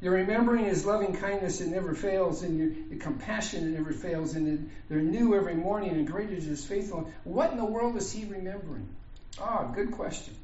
[0.00, 4.34] You're remembering His loving kindness that never fails, and your, your compassion that never fails,
[4.34, 7.12] and they're new every morning, and great is His faithfulness.
[7.24, 8.88] What in the world is He remembering?
[9.40, 10.34] Ah, good question.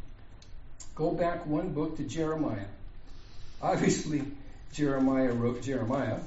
[0.94, 2.66] Go back one book to Jeremiah.
[3.62, 4.22] Obviously,
[4.72, 6.18] Jeremiah wrote Jeremiah.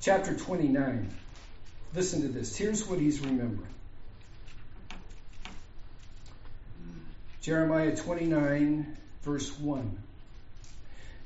[0.00, 1.10] Chapter 29.
[1.94, 2.56] Listen to this.
[2.56, 3.74] Here's what he's remembering
[7.40, 9.98] Jeremiah 29, verse 1.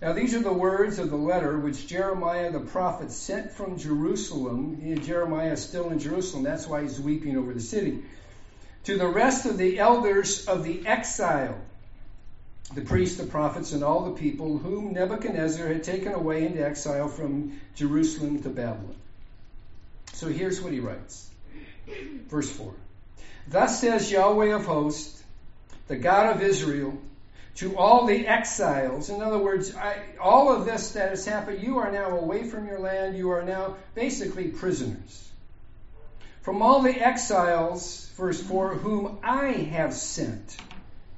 [0.03, 5.00] Now, these are the words of the letter which Jeremiah the prophet sent from Jerusalem.
[5.05, 6.42] Jeremiah is still in Jerusalem.
[6.42, 8.03] That's why he's weeping over the city.
[8.84, 11.57] To the rest of the elders of the exile,
[12.74, 17.07] the priests, the prophets, and all the people whom Nebuchadnezzar had taken away into exile
[17.07, 18.96] from Jerusalem to Babylon.
[20.14, 21.30] So here's what he writes.
[22.26, 22.74] Verse 4.
[23.46, 25.22] Thus says Yahweh of hosts,
[25.86, 26.98] the God of Israel,
[27.57, 29.11] to all the exiles.
[29.11, 32.66] In other words, I, all of this that has happened, you are now away from
[32.66, 33.16] your land.
[33.16, 35.28] You are now basically prisoners.
[36.40, 40.57] From all the exiles, verse 4, whom I have sent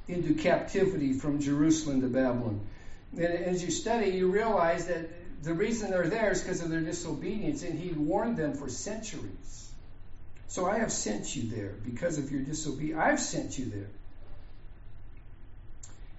[0.08, 2.60] into captivity from Jerusalem to Babylon.
[3.12, 5.08] And as you study, you realize that
[5.42, 9.70] the reason they're there is because of their disobedience, and he warned them for centuries.
[10.48, 13.00] So I have sent you there because of your disobedience.
[13.00, 13.88] I've sent you there.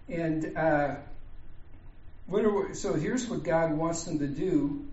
[0.08, 0.96] And uh,
[2.28, 4.86] what are, so here's what God wants them to do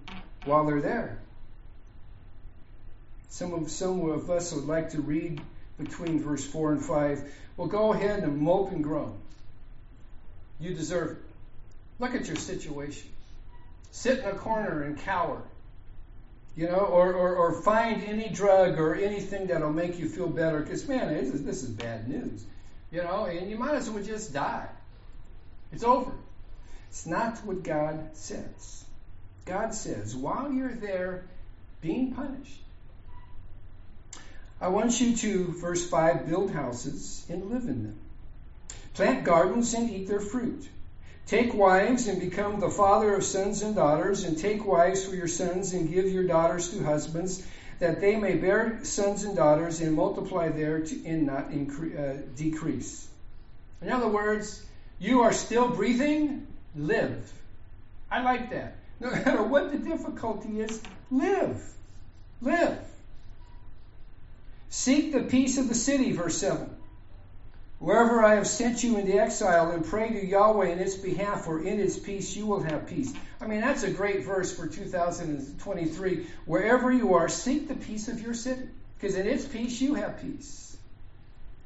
[0.44, 1.18] while they're there.
[3.28, 5.40] Some of some of us would like to read
[5.78, 7.22] between verse four and five.
[7.56, 9.18] Well, go ahead and mope and groan.
[10.60, 11.16] You deserve it.
[11.98, 13.08] Look at your situation.
[13.90, 15.42] Sit in a corner and cower.
[16.54, 20.60] You know, or, or, or find any drug or anything that'll make you feel better.
[20.60, 22.44] Because, man, this is, this is bad news.
[22.90, 24.68] You know, and you might as well just die.
[25.72, 26.12] It's over.
[26.88, 28.84] It's not what God says.
[29.46, 31.24] God says, while you're there
[31.80, 32.60] being punished,
[34.60, 37.98] I want you to, verse 5, build houses and live in them.
[38.94, 40.68] Plant gardens and eat their fruit.
[41.26, 45.28] Take wives and become the father of sons and daughters, and take wives for your
[45.28, 47.42] sons and give your daughters to husbands,
[47.78, 52.22] that they may bear sons and daughters and multiply there to, and not incre- uh,
[52.36, 53.08] decrease.
[53.80, 54.64] In other words,
[55.02, 56.46] you are still breathing,
[56.76, 57.32] live.
[58.08, 58.76] I like that.
[59.00, 60.80] No matter what the difficulty is,
[61.10, 61.60] live.
[62.40, 62.78] Live.
[64.70, 66.70] Seek the peace of the city, verse 7.
[67.80, 71.60] Wherever I have sent you into exile, and pray to Yahweh in its behalf, for
[71.60, 73.12] in its peace you will have peace.
[73.40, 76.26] I mean, that's a great verse for 2023.
[76.46, 78.68] Wherever you are, seek the peace of your city,
[79.00, 80.71] because in its peace you have peace.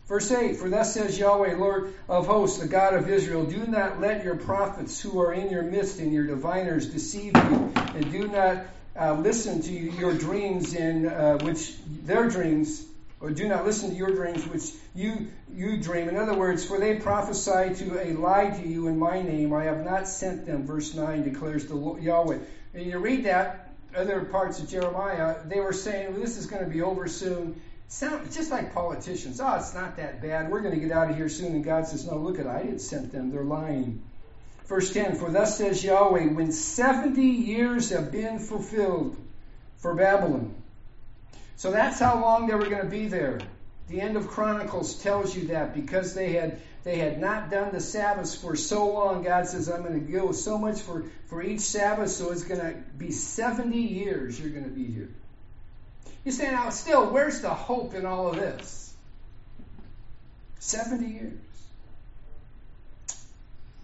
[0.06, 4.00] Verse 8 For thus says Yahweh, Lord of hosts, the God of Israel, do not
[4.00, 8.28] let your prophets who are in your midst and your diviners deceive you, and do
[8.28, 8.66] not
[8.98, 12.86] uh, listen to your dreams in uh, which their dreams
[13.18, 16.08] or do not listen to your dreams which you you dream.
[16.08, 19.52] In other words, for they prophesy to a lie to you in my name.
[19.52, 20.66] I have not sent them.
[20.66, 22.38] Verse nine declares the Lord, Yahweh.
[22.74, 26.62] And you read that other parts of Jeremiah, they were saying well, this is going
[26.62, 27.60] to be over soon.
[27.88, 29.40] Sound just like politicians.
[29.40, 30.50] Oh, it's not that bad.
[30.50, 31.52] We're going to get out of here soon.
[31.52, 33.30] And God says, No, look at I didn't send them.
[33.30, 34.02] They're lying.
[34.66, 39.16] Verse 10 For thus says Yahweh, when 70 years have been fulfilled
[39.76, 40.54] for Babylon,
[41.54, 43.38] so that's how long they were going to be there.
[43.88, 47.80] The end of Chronicles tells you that because they had they had not done the
[47.80, 49.22] Sabbaths for so long.
[49.22, 52.60] God says, "I'm going to go so much for for each Sabbath, so it's going
[52.60, 54.40] to be 70 years.
[54.40, 55.10] You're going to be here."
[56.26, 58.92] You say now, still, where's the hope in all of this?
[60.58, 61.38] 70 years.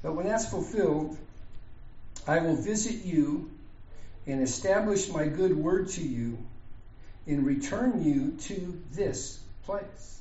[0.03, 1.16] But when that's fulfilled,
[2.26, 3.49] I will visit you
[4.26, 6.36] and establish my good word to you
[7.28, 10.20] and return you to this place.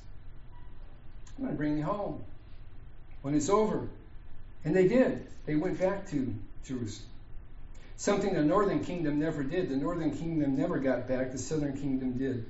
[1.39, 2.24] I'm going to bring you home
[3.24, 3.88] when it's over.
[4.63, 5.26] And they did.
[5.47, 6.36] They went back to
[6.67, 7.11] Jerusalem.
[8.01, 9.69] Something the northern kingdom never did.
[9.69, 12.49] The northern kingdom never got back, the southern kingdom did.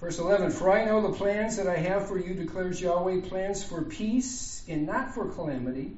[0.00, 3.64] Verse 11 For I know the plans that I have for you, declares Yahweh plans
[3.64, 5.94] for peace and not for calamity,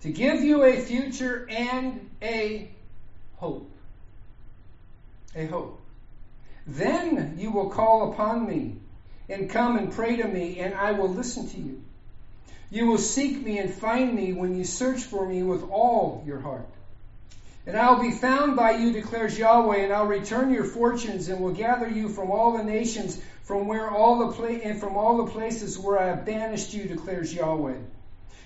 [0.00, 2.68] to give you a future and a
[3.36, 3.70] hope
[5.36, 5.80] a hope.
[6.66, 8.76] Then you will call upon me
[9.28, 11.80] and come and pray to me, and I will listen to you.
[12.72, 16.40] You will seek me and find me when you search for me with all your
[16.40, 16.66] heart.
[17.66, 21.42] And I will be found by you, declares Yahweh, and I'll return your fortunes and
[21.42, 25.22] will gather you from all the nations, from where all the pla- and from all
[25.22, 27.76] the places where I have banished you, declares Yahweh.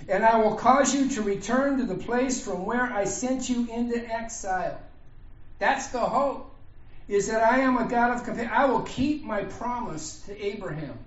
[0.09, 3.68] And I will cause you to return to the place from where I sent you
[3.70, 4.81] into exile.
[5.61, 6.53] That's the hope
[7.07, 8.51] is that I am a God of compassion.
[8.53, 10.99] I will keep my promise to Abraham.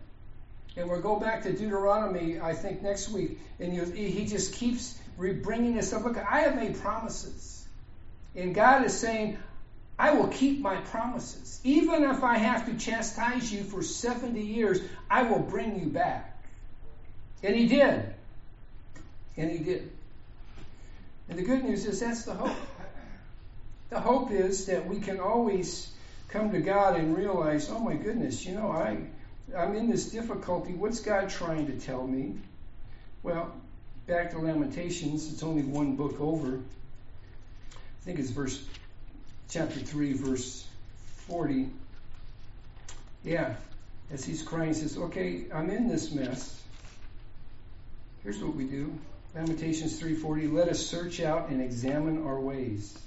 [0.78, 3.40] And we'll go back to Deuteronomy, I think, next week.
[3.60, 6.04] And you, he just keeps bringing this up.
[6.04, 7.68] Look, I have made promises.
[8.36, 9.38] And God is saying,
[9.98, 11.60] I will keep my promises.
[11.64, 16.42] Even if I have to chastise you for 70 years, I will bring you back.
[17.44, 18.14] And he did.
[19.36, 19.92] And he did.
[21.28, 22.56] And the good news is that's the hope.
[23.90, 25.92] The hope is that we can always
[26.30, 28.98] come to God and realize, oh my goodness, you know, I,
[29.58, 30.74] I'm in this difficulty.
[30.74, 32.36] What's God trying to tell me?
[33.24, 33.54] Well,
[34.08, 36.58] back to Lamentations, it's only one book over.
[36.58, 38.64] I think it's verse
[39.50, 40.66] chapter 3, verse
[41.28, 41.70] 40.
[43.24, 43.56] Yeah.
[44.12, 46.62] as he's crying, he says, Okay, I'm in this mess.
[48.24, 48.94] Here's what we do.
[49.36, 52.98] Lamentations 3:40, let us search out and examine our ways.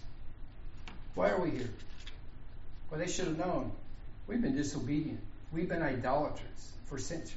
[1.15, 1.71] Why are we here?
[2.91, 3.73] Well, they should have known.
[4.29, 5.21] We've been disobedient.
[5.53, 7.37] We've been idolaters for centuries.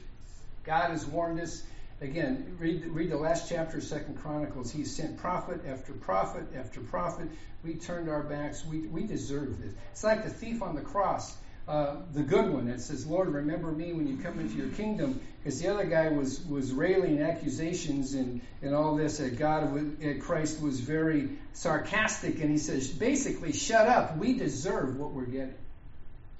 [0.63, 1.63] God has warned us.
[2.01, 4.69] Again, read, read the last chapter of Second Chronicles.
[4.71, 7.29] He sent prophet after prophet after prophet.
[7.63, 8.65] We turned our backs.
[8.65, 9.73] We, we deserve this.
[9.91, 11.35] It's like the thief on the cross
[11.67, 15.19] uh, the good one that says, Lord, remember me when you come into your kingdom.
[15.43, 20.21] Because the other guy was, was railing accusations and, and all this at God, at
[20.21, 22.39] Christ was very sarcastic.
[22.39, 24.17] And he says, basically, shut up.
[24.17, 25.55] We deserve what we're getting.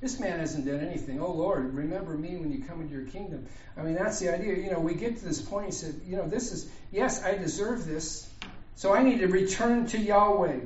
[0.06, 1.20] This man hasn't done anything.
[1.20, 3.48] Oh Lord, remember me when you come into your kingdom.
[3.76, 4.54] I mean, that's the idea.
[4.54, 5.66] You know, we get to this point.
[5.66, 8.32] He said, you know, this is, yes, I deserve this.
[8.76, 10.60] So I need to return to Yahweh.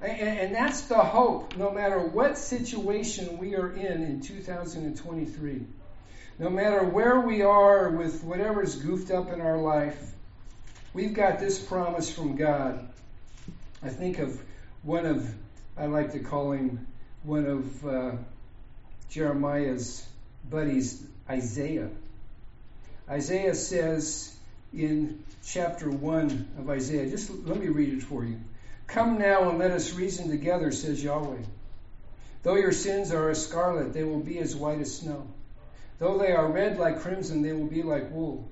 [0.00, 5.62] And, that's the hope, no matter what situation we are in in 2023.
[6.40, 10.14] No matter where we are with whatever's goofed up in our life,
[10.92, 12.88] we've got this promise from God.
[13.84, 14.42] I think of
[14.82, 15.32] one of,
[15.76, 16.88] I like to call him
[17.22, 18.12] one of uh,
[19.10, 20.06] Jeremiah's
[20.48, 21.88] buddies, Isaiah.
[23.08, 24.34] Isaiah says
[24.72, 28.38] in chapter 1 of Isaiah, just let me read it for you.
[28.86, 31.42] Come now and let us reason together, says Yahweh.
[32.42, 35.26] Though your sins are as scarlet, they will be as white as snow.
[35.98, 38.48] Though they are red like crimson, they will be like wool.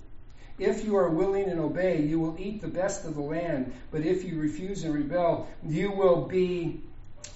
[0.59, 3.73] If you are willing and obey, you will eat the best of the land.
[3.91, 6.81] But if you refuse and rebel, you will be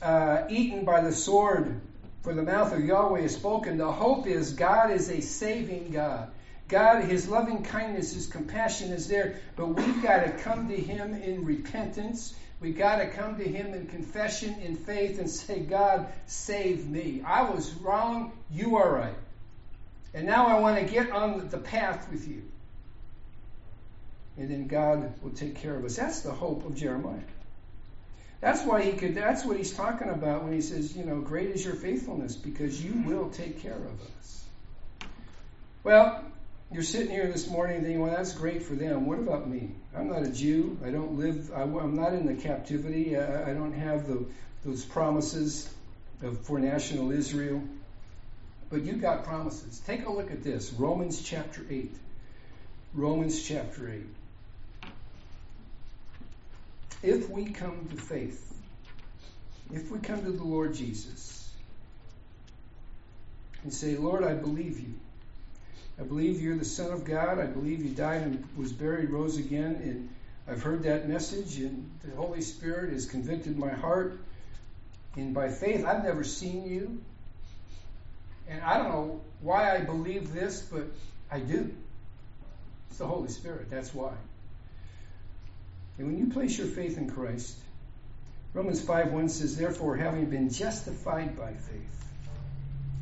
[0.03, 1.81] uh, eaten by the sword.
[2.23, 3.79] For the mouth of Yahweh is spoken.
[3.79, 6.31] The hope is God is a saving God.
[6.69, 11.15] God, His loving kindness, His compassion is there, but we've got to come to Him
[11.15, 16.09] in repentance We've got to come to Him in confession, in faith, and say, God,
[16.27, 17.23] save me.
[17.25, 18.33] I was wrong.
[18.51, 19.17] You are right.
[20.13, 22.43] And now I want to get on the path with you.
[24.37, 25.97] And then God will take care of us.
[25.97, 27.19] That's the hope of Jeremiah.
[28.41, 31.51] That's why he could, that's what he's talking about when he says, you know, great
[31.51, 34.45] is your faithfulness because you will take care of us.
[35.85, 36.25] Well,
[36.73, 39.07] you're sitting here this morning thinking, well, that's great for them.
[39.07, 39.71] What about me?
[39.95, 40.79] I'm not a Jew.
[40.85, 43.17] I don't live, I, am not in the captivity.
[43.17, 44.25] I, I don't have the,
[44.65, 45.69] those promises
[46.23, 47.63] of, for national Israel.
[48.71, 49.81] But you've got promises.
[49.81, 51.95] Take a look at this Romans chapter 8.
[52.95, 54.03] Romans chapter 8.
[57.03, 58.47] If we come to faith,
[59.73, 61.51] if we come to the Lord Jesus
[63.63, 64.95] and say, Lord, I believe you.
[65.99, 67.39] I believe you're the Son of God.
[67.39, 69.81] I believe you died and was buried, rose again.
[69.83, 70.09] And
[70.49, 74.19] I've heard that message, and the Holy Spirit has convicted my heart.
[75.17, 77.01] And by faith, I've never seen you.
[78.49, 80.85] And I don't know why I believe this, but
[81.31, 81.73] I do.
[82.89, 83.71] It's the Holy Spirit.
[83.71, 84.13] That's why.
[86.01, 87.55] And when you place your faith in Christ,
[88.55, 92.05] Romans 5 1 says, Therefore, having been justified by faith,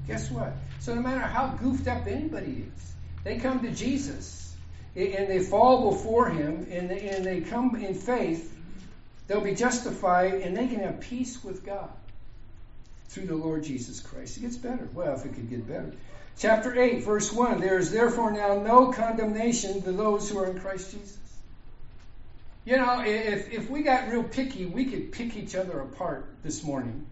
[0.09, 0.53] guess what?
[0.80, 2.92] So no matter how goofed up anybody is,
[3.22, 4.53] they come to Jesus
[4.96, 8.53] and they fall before him and they, and they come in faith,
[9.28, 11.90] they'll be justified and they can have peace with God
[13.11, 14.38] through the Lord Jesus Christ.
[14.38, 14.88] It gets better.
[14.92, 15.92] Well, if it could get better.
[16.36, 20.59] Chapter 8, verse 1 There is therefore now no condemnation to those who are in
[20.59, 21.28] Christ Jesus.
[22.69, 26.62] You know, if, if we got real picky, we could pick each other apart this
[26.62, 27.07] morning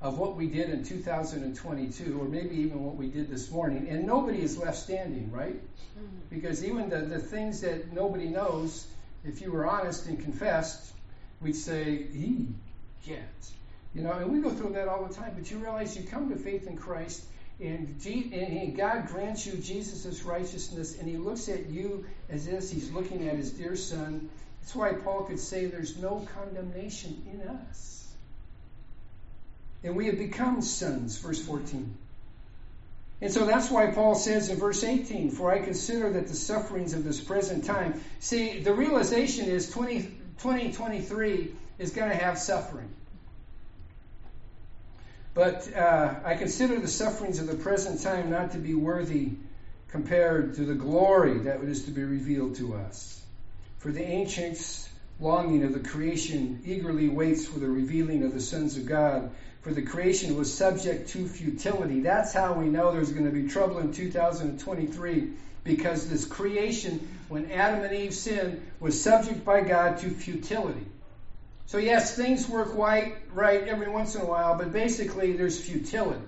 [0.00, 4.06] of what we did in 2022, or maybe even what we did this morning, and
[4.06, 5.56] nobody is left standing, right?
[5.56, 6.06] Mm-hmm.
[6.30, 8.86] Because even the, the things that nobody knows,
[9.24, 10.92] if you were honest and confessed,
[11.40, 12.46] we'd say, he
[13.04, 13.50] gets.
[13.96, 16.30] You know, and we go through that all the time, but you realize you come
[16.30, 17.24] to faith in Christ,
[17.60, 22.70] and, G- and God grants you Jesus' righteousness, and He looks at you as if
[22.70, 24.30] He's looking at His dear Son.
[24.62, 27.92] That's why Paul could say there's no condemnation in us
[29.84, 31.94] and we have become sons, verse 14.
[33.20, 36.94] And so that's why Paul says in verse 18, For I consider that the sufferings
[36.94, 40.02] of this present time, see, the realization is 20,
[40.38, 42.88] 2023 is going to have suffering.
[45.34, 49.30] But uh, I consider the sufferings of the present time not to be worthy
[49.88, 53.21] compared to the glory that is to be revealed to us.
[53.82, 58.76] For the ancients longing of the creation eagerly waits for the revealing of the sons
[58.76, 62.00] of God for the creation was subject to futility.
[62.00, 65.32] That's how we know there's going to be trouble in 2023
[65.64, 70.86] because this creation, when Adam and Eve sinned, was subject by God to futility.
[71.66, 76.22] So, yes, things work right, right every once in a while, but basically there's futility.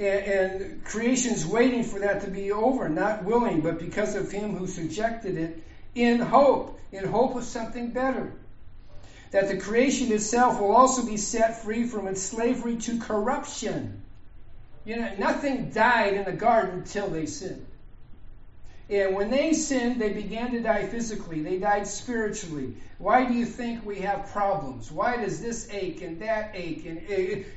[0.00, 4.56] And, and creation's waiting for that to be over, not willing, but because of him
[4.56, 5.62] who subjected it
[5.94, 8.32] in hope, in hope of something better.
[9.30, 14.02] That the creation itself will also be set free from its slavery to corruption.
[14.86, 17.66] You know, nothing died in the garden till they sinned.
[18.90, 21.42] And when they sinned, they began to die physically.
[21.42, 22.74] They died spiritually.
[22.98, 24.90] Why do you think we have problems?
[24.90, 26.84] Why does this ache and that ache?
[26.86, 27.02] And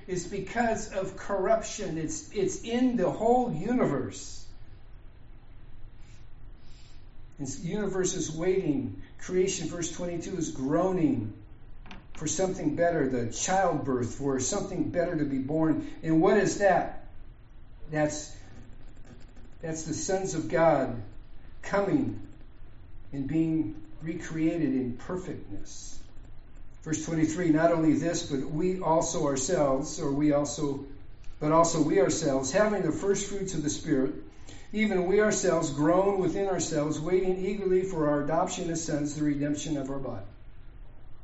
[0.08, 1.98] it's because of corruption.
[1.98, 4.46] It's, it's in the whole universe.
[7.40, 9.02] The universe is waiting.
[9.18, 11.34] Creation, verse 22, is groaning
[12.14, 15.88] for something better, the childbirth, for something better to be born.
[16.04, 17.06] And what is that?
[17.92, 18.32] That's,
[19.64, 21.02] that's the sons of God
[21.64, 22.20] coming
[23.12, 26.00] and being recreated in perfectness.
[26.84, 30.86] Verse 23, not only this, but we also ourselves, or we also,
[31.40, 34.14] but also we ourselves, having the first fruits of the Spirit,
[34.74, 39.78] even we ourselves groan within ourselves, waiting eagerly for our adoption as sons, the redemption
[39.78, 40.26] of our body.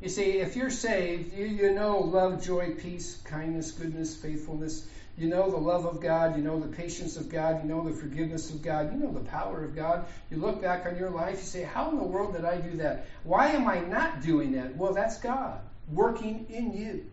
[0.01, 4.87] You see, if you're saved, you, you know love, joy, peace, kindness, goodness, faithfulness,
[5.19, 6.37] you know the love of God.
[6.37, 7.61] You know the patience of God.
[7.61, 8.93] You know the forgiveness of God.
[8.93, 10.05] You know the power of God.
[10.31, 12.77] You look back on your life, you say, How in the world did I do
[12.77, 13.07] that?
[13.23, 14.75] Why am I not doing that?
[14.77, 15.59] Well, that's God
[15.91, 17.05] working in you.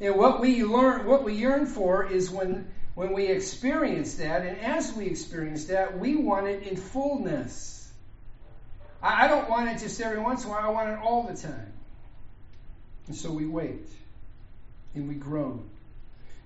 [0.00, 4.58] And what we learn, what we yearn for is when, when we experience that, and
[4.60, 7.90] as we experience that, we want it in fullness.
[9.02, 11.22] I, I don't want it just every once in a while, I want it all
[11.22, 11.72] the time.
[13.06, 13.88] And so we wait
[14.94, 15.68] and we groan.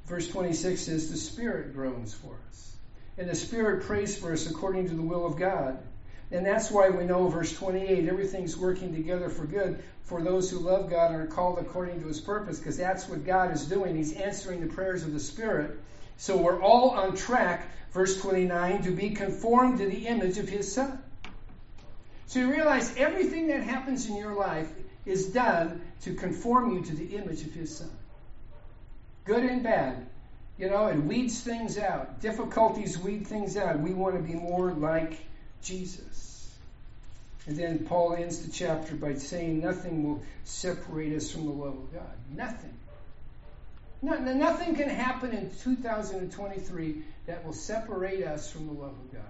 [0.06, 2.76] Verse 26 says, The Spirit groans for us.
[3.16, 5.78] And the Spirit prays for us according to the will of God.
[6.30, 10.58] And that's why we know, verse 28, everything's working together for good for those who
[10.58, 13.96] love God and are called according to his purpose, because that's what God is doing.
[13.96, 15.78] He's answering the prayers of the Spirit.
[16.18, 20.72] So we're all on track, verse 29, to be conformed to the image of his
[20.72, 20.98] Son.
[22.26, 24.68] So you realize everything that happens in your life
[25.06, 27.90] is done to conform you to the image of his Son
[29.24, 30.06] good and bad.
[30.58, 32.20] You know, it weeds things out.
[32.20, 33.80] Difficulties weed things out.
[33.80, 35.18] We want to be more like
[35.62, 36.54] Jesus.
[37.46, 41.74] And then Paul ends the chapter by saying, Nothing will separate us from the love
[41.74, 42.12] of God.
[42.34, 42.74] Nothing.
[44.00, 49.22] No, nothing can happen in 2023 that will separate us from the love of God.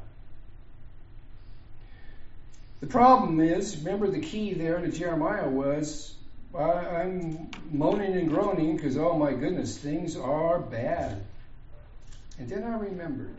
[2.80, 6.14] The problem is, remember the key there to Jeremiah was
[6.56, 11.20] I, am moaning and groaning because, oh my goodness, things are bad.
[12.38, 13.34] And then I remembered.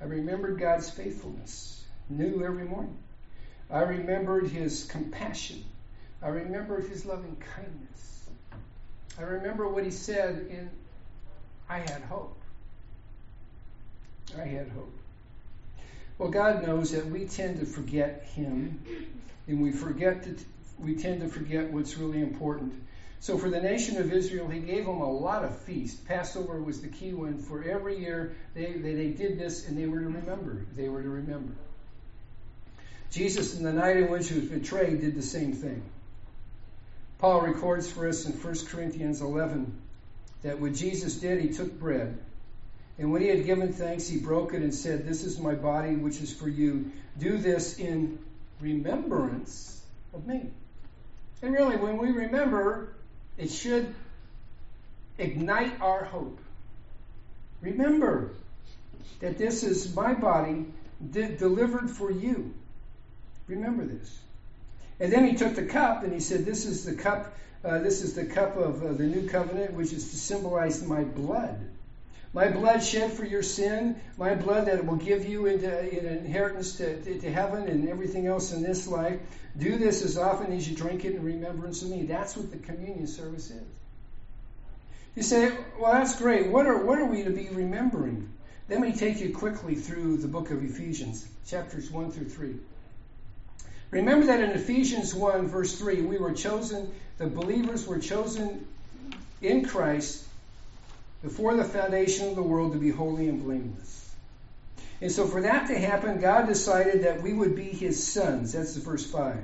[0.00, 2.96] I remembered God's faithfulness, new every morning.
[3.70, 5.64] I remembered His compassion.
[6.22, 8.28] I remembered His loving kindness.
[9.18, 10.70] I remember what He said in
[11.68, 12.36] I had hope.
[14.36, 14.92] I had hope.
[16.18, 18.80] Well, God knows that we tend to forget Him
[19.46, 20.36] and we forget to
[20.78, 22.74] we tend to forget what's really important.
[23.20, 25.98] So for the nation of Israel, he gave them a lot of feasts.
[26.00, 27.38] Passover was the key one.
[27.38, 30.66] For every year, they, they, they did this and they were to remember.
[30.76, 31.54] They were to remember.
[33.10, 35.82] Jesus, in the night in which he was betrayed, did the same thing.
[37.18, 39.76] Paul records for us in 1 Corinthians 11
[40.42, 42.18] that what Jesus did, he took bread.
[42.98, 45.96] And when he had given thanks, he broke it and said, This is my body,
[45.96, 46.92] which is for you.
[47.18, 48.18] Do this in
[48.60, 49.82] remembrance
[50.14, 50.50] of me.
[51.42, 52.94] And really, when we remember,
[53.36, 53.94] it should
[55.18, 56.38] ignite our hope.
[57.60, 58.30] Remember
[59.20, 60.66] that this is my body
[61.10, 62.54] de- delivered for you.
[63.48, 64.18] Remember this.
[64.98, 67.34] And then he took the cup and he said, "This is the cup.
[67.64, 71.04] Uh, this is the cup of uh, the new covenant, which is to symbolize my
[71.04, 71.58] blood."
[72.36, 76.76] My blood shed for your sin, my blood that will give you into an inheritance
[76.76, 79.18] to, to, to, heaven and everything else in this life.
[79.56, 82.02] Do this as often as you drink it in remembrance of me.
[82.02, 83.62] That's what the communion service is.
[85.14, 86.50] You say, well, that's great.
[86.50, 88.30] What are, what are we to be remembering?
[88.68, 92.54] Let me take you quickly through the book of Ephesians, chapters 1 through 3.
[93.92, 98.66] Remember that in Ephesians 1, verse 3, we were chosen, the believers were chosen
[99.40, 100.26] in Christ
[101.26, 104.14] before the foundation of the world to be holy and blameless.
[105.00, 108.52] And so for that to happen, God decided that we would be his sons.
[108.52, 109.36] That's the verse 5.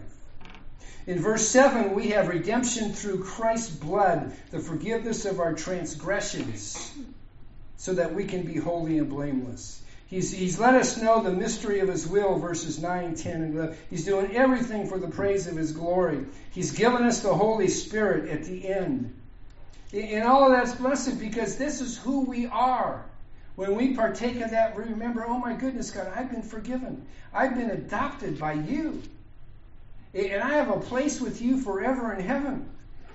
[1.09, 6.95] In verse 7, we have redemption through Christ's blood, the forgiveness of our transgressions,
[7.79, 9.83] so that we can be holy and blameless.
[10.07, 13.77] He's, he's let us know the mystery of his will, verses 9, 10, and 11.
[13.91, 16.27] He's doing everything for the praise of his glory.
[16.53, 19.17] He's given us the Holy Spirit at the end
[19.93, 23.05] And all of that's blessed because this is who we are.
[23.57, 27.07] When we partake of that, we remember, oh my goodness, God, I've been forgiven.
[27.35, 29.03] I've been adopted by you.
[30.15, 32.69] And I have a place with you forever in heaven.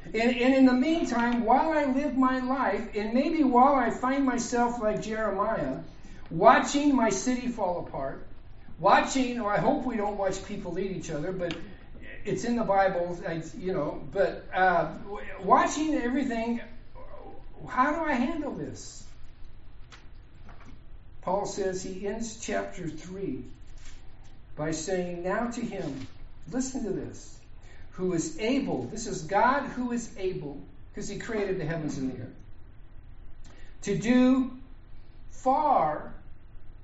[0.06, 4.26] And, and in the meantime, while I live my life, and maybe while I find
[4.26, 5.80] myself like Jeremiah,
[6.30, 8.26] watching my city fall apart,
[8.80, 11.56] watching, or I hope we don't watch people eat each other, but
[12.28, 13.18] it's in the Bible,
[13.58, 14.90] you know, but uh,
[15.42, 16.60] watching everything,
[17.70, 19.06] how do I handle this?
[21.22, 23.44] Paul says he ends chapter 3
[24.58, 26.08] by saying, Now to him,
[26.52, 27.40] listen to this,
[27.92, 30.60] who is able, this is God who is able,
[30.94, 32.36] because he created the heavens and the earth,
[33.84, 34.52] to do
[35.32, 36.14] far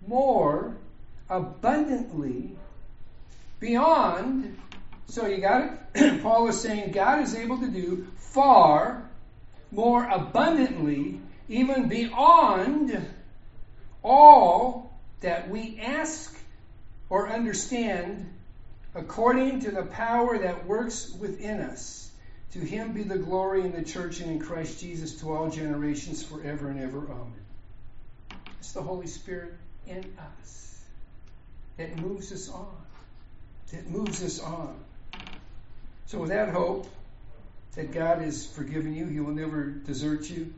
[0.08, 0.76] more
[1.30, 2.52] abundantly
[3.60, 4.58] beyond.
[5.08, 6.22] So you got it?
[6.24, 9.10] Paul is saying God is able to do far
[9.72, 13.06] more abundantly, even beyond
[14.04, 16.36] all that we ask
[17.10, 18.30] or understand
[18.96, 22.12] according to the power that works within us.
[22.54, 26.24] To him be the glory in the church and in Christ Jesus to all generations
[26.24, 27.00] forever and ever.
[27.00, 27.34] Amen.
[28.60, 29.54] It's the Holy Spirit
[29.88, 30.80] in us
[31.78, 32.76] that moves us on.
[33.72, 34.76] That moves us on.
[36.06, 36.88] So, with that hope
[37.76, 40.54] that God has forgiven you, He will never desert you.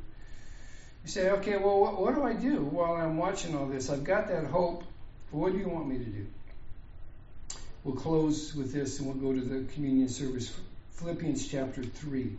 [1.04, 3.90] You say, okay, well, what, what do I do while I'm watching all this?
[3.90, 4.84] I've got that hope.
[5.32, 6.26] but What do you want me to do?
[7.84, 10.52] We'll close with this and we'll go to the communion service.
[10.94, 12.32] Philippians chapter 3.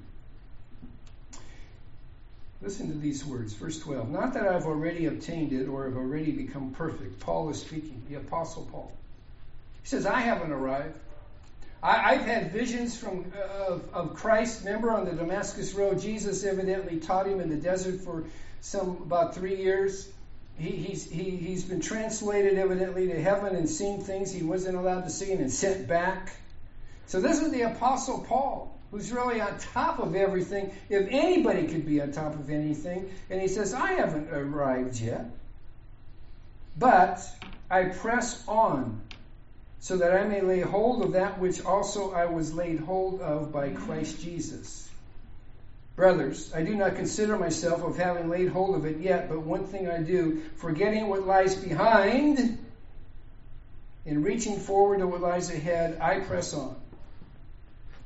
[2.61, 4.11] Listen to these words, verse 12.
[4.11, 7.20] Not that I've already obtained it or have already become perfect.
[7.20, 8.90] Paul is speaking, the Apostle Paul.
[9.82, 10.98] He says, I haven't arrived.
[11.82, 13.32] I, have had visions from
[13.66, 14.64] of, of Christ.
[14.64, 18.24] Remember on the Damascus Road, Jesus evidently taught him in the desert for
[18.60, 20.08] some about three years.
[20.58, 25.02] He, he's, he, he's been translated evidently to heaven and seen things he wasn't allowed
[25.02, 26.32] to see and sent back.
[27.06, 31.84] So this is the Apostle Paul who's really on top of everything, if anybody could
[31.86, 33.10] be on top of anything.
[33.30, 35.26] And he says, I haven't arrived yet,
[36.78, 37.20] but
[37.70, 39.00] I press on
[39.80, 43.52] so that I may lay hold of that which also I was laid hold of
[43.52, 44.88] by Christ Jesus.
[45.94, 49.66] Brothers, I do not consider myself of having laid hold of it yet, but one
[49.66, 52.58] thing I do, forgetting what lies behind,
[54.04, 56.76] and reaching forward to what lies ahead, I press on.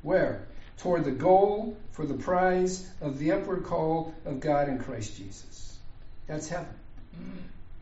[0.02, 0.46] Where?
[0.80, 5.78] toward the goal for the prize of the upward call of God in Christ Jesus.
[6.26, 6.72] That's heaven.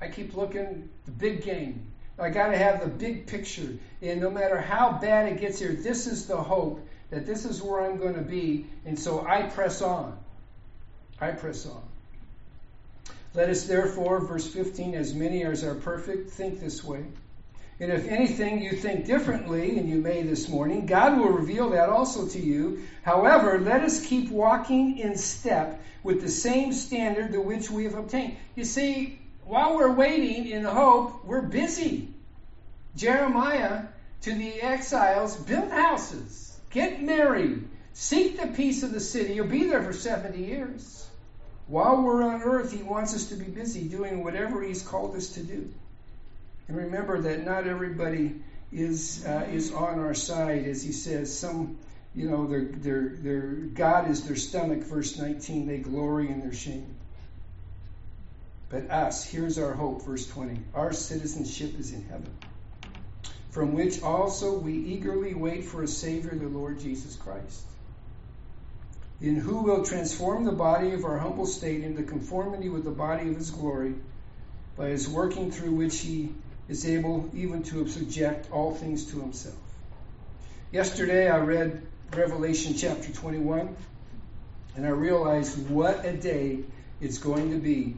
[0.01, 1.87] I keep looking the big game.
[2.19, 3.75] I got to have the big picture.
[4.03, 7.63] And no matter how bad it gets here, this is the hope that this is
[7.63, 8.67] where I'm going to be.
[8.85, 10.19] And so I press on.
[11.21, 11.83] I press on.
[13.35, 17.05] Let us therefore, verse 15, as many as are perfect, think this way.
[17.81, 21.89] And if anything you think differently, and you may this morning, God will reveal that
[21.89, 22.83] also to you.
[23.05, 27.95] However, let us keep walking in step with the same standard to which we have
[27.95, 28.37] obtained.
[28.57, 32.09] You see, while we're waiting in hope, we're busy.
[32.97, 33.85] Jeremiah
[34.23, 39.35] to the exiles, build houses, get married, seek the peace of the city.
[39.35, 41.07] You'll be there for 70 years.
[41.67, 45.31] While we're on earth, he wants us to be busy doing whatever he's called us
[45.31, 45.73] to do.
[46.67, 51.37] And remember that not everybody is uh, is on our side, as he says.
[51.37, 51.79] Some,
[52.15, 54.81] you know, their their their God is their stomach.
[54.81, 55.67] Verse 19.
[55.67, 56.98] They glory in their shame.
[58.71, 60.05] But us, here's our hope.
[60.05, 60.61] Verse 20.
[60.75, 62.31] Our citizenship is in heaven,
[63.51, 67.63] from which also we eagerly wait for a Savior, the Lord Jesus Christ
[69.21, 73.29] in who will transform the body of our humble state into conformity with the body
[73.29, 73.95] of his glory
[74.77, 76.33] by his working through which he
[76.69, 79.57] is able even to subject all things to himself.
[80.71, 81.83] Yesterday I read
[82.15, 83.75] Revelation chapter 21,
[84.77, 86.61] and I realized what a day
[87.01, 87.97] it's going to be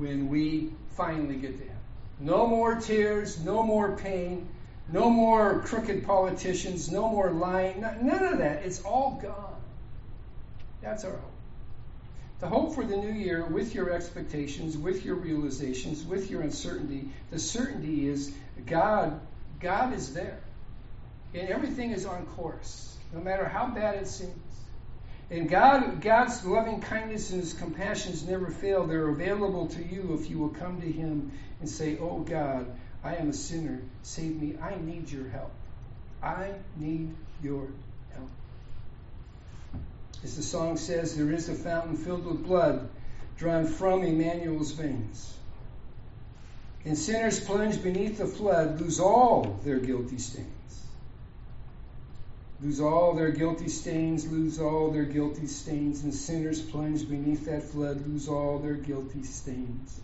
[0.00, 1.76] when we finally get there.
[2.18, 4.48] No more tears, no more pain,
[4.90, 8.64] no more crooked politicians, no more lying, none of that.
[8.64, 9.60] It's all gone.
[10.80, 11.30] That's our hope.
[12.40, 17.10] The hope for the new year with your expectations, with your realizations, with your uncertainty,
[17.30, 18.32] the certainty is
[18.66, 19.20] God,
[19.60, 20.40] God is there.
[21.34, 24.32] And everything is on course, no matter how bad it seems.
[25.30, 28.86] And God, God's loving kindness and His compassions never fail.
[28.86, 32.66] They're available to you if you will come to Him and say, Oh God,
[33.04, 33.80] I am a sinner.
[34.02, 34.56] Save me.
[34.60, 35.52] I need your help.
[36.20, 37.68] I need your
[38.12, 38.28] help.
[40.24, 42.90] As the song says, there is a fountain filled with blood
[43.38, 45.34] drawn from Emmanuel's veins.
[46.84, 50.48] And sinners plunged beneath the flood lose all their guilty stains.
[52.62, 57.62] Lose all their guilty stains, lose all their guilty stains, and sinners plunged beneath that
[57.62, 60.00] flood lose all their guilty stains.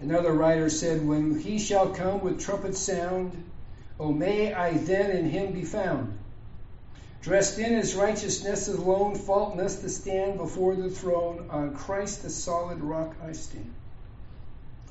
[0.00, 3.32] Another writer said, When he shall come with trumpet sound,
[3.98, 6.16] O may I then in him be found.
[7.20, 12.80] Dressed in his righteousness alone, faultless to stand before the throne, on Christ the solid
[12.80, 13.74] rock I stand.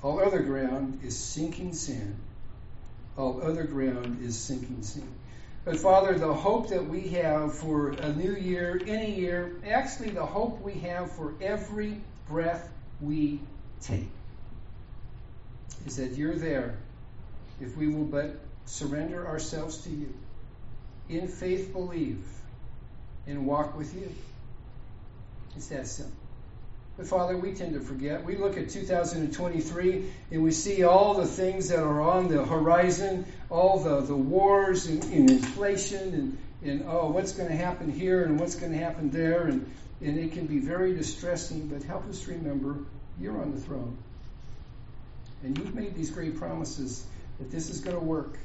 [0.03, 2.17] All other ground is sinking sand.
[3.17, 5.09] All other ground is sinking sand.
[5.68, 10.26] But Father, the hope that we have for a new year, any year, actually the
[10.26, 11.99] hope we have for every
[12.30, 13.41] breath we
[13.82, 14.07] take,
[15.86, 16.78] is that you're there
[17.59, 20.13] if we will but surrender ourselves to you,
[21.09, 22.26] in faith believe,
[23.28, 24.09] and walk with you.
[25.57, 26.26] It's that simple.
[26.97, 28.25] But Father, we tend to forget.
[28.25, 33.25] We look at 2023 and we see all the things that are on the horizon,
[33.51, 38.23] all the, the wars and, and inflation and, and oh, what's going to happen here
[38.23, 39.43] and what's going to happen there.
[39.43, 39.71] And,
[40.01, 42.77] and it can be very distressing, but help us remember
[43.19, 43.95] you're on the throne.
[45.43, 47.05] And you've made these great promises
[47.37, 48.39] that this is going to work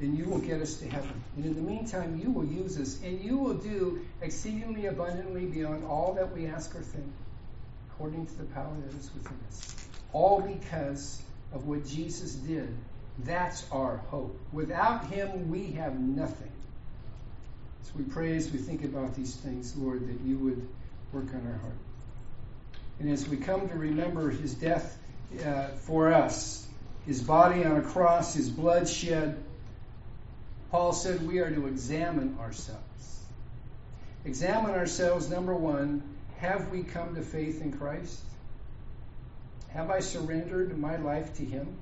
[0.00, 1.22] and you will get us to heaven.
[1.36, 5.84] And in the meantime, you will use us and you will do exceedingly abundantly beyond
[5.84, 7.06] all that we ask or think
[7.98, 9.74] according to the power that is within us.
[10.12, 11.20] All because
[11.52, 12.72] of what Jesus did.
[13.24, 14.38] That's our hope.
[14.52, 16.52] Without Him, we have nothing.
[17.82, 20.68] So we pray as we think about these things, Lord, that you would
[21.12, 21.78] work on our heart.
[23.00, 24.96] And as we come to remember His death
[25.44, 26.64] uh, for us,
[27.04, 29.42] His body on a cross, His blood shed,
[30.70, 32.82] Paul said we are to examine ourselves.
[34.24, 36.02] Examine ourselves, number one,
[36.38, 38.22] have we come to faith in Christ?
[39.70, 41.76] Have I surrendered my life to Him?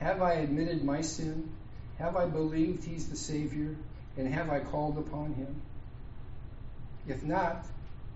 [0.00, 1.50] Have I admitted my sin?
[1.98, 3.76] Have I believed He's the Savior?
[4.16, 5.60] And have I called upon Him?
[7.06, 7.64] If not,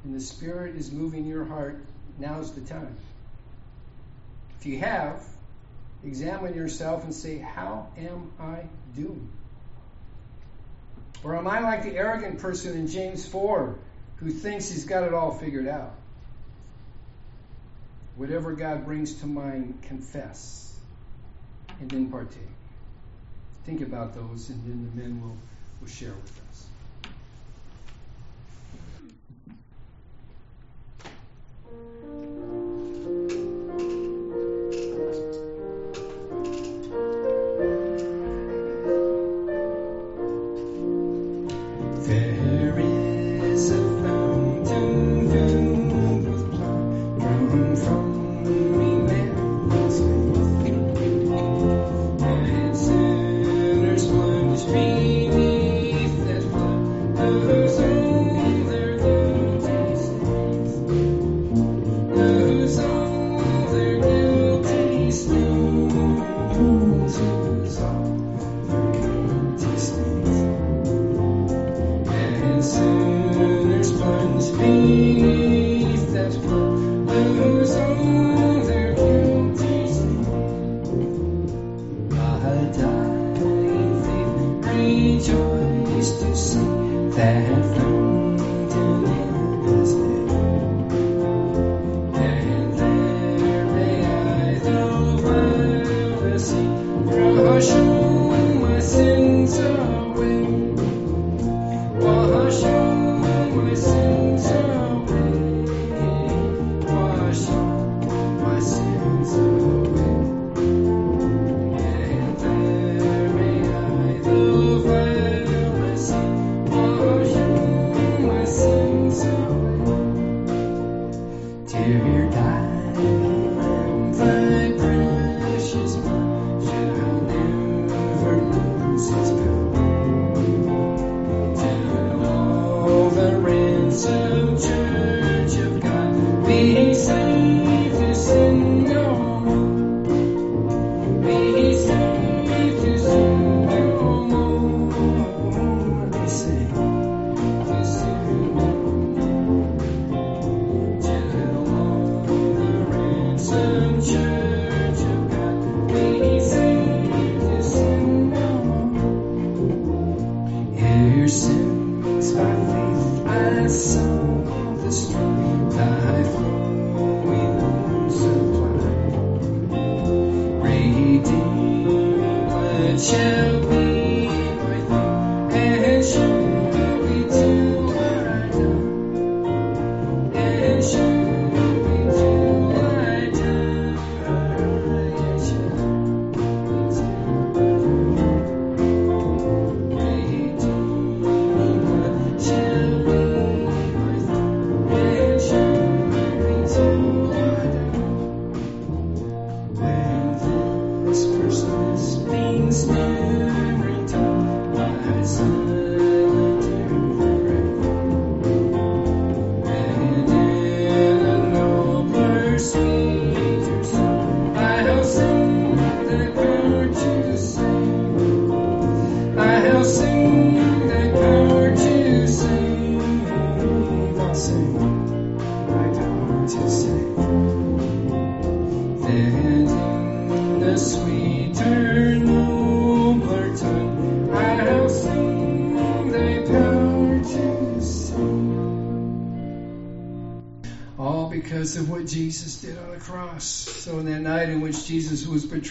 [0.05, 1.85] and the Spirit is moving your heart,
[2.19, 2.97] now's the time.
[4.59, 5.23] If you have,
[6.05, 8.65] examine yourself and say, How am I
[8.97, 9.29] doing?
[11.23, 13.77] Or am I like the arrogant person in James 4
[14.23, 15.95] who thinks he's got it all figured out.
[18.17, 20.79] Whatever God brings to mind, confess
[21.81, 22.39] and then partake.
[23.65, 25.37] Think about those, and then the men will,
[25.81, 26.67] will share with us.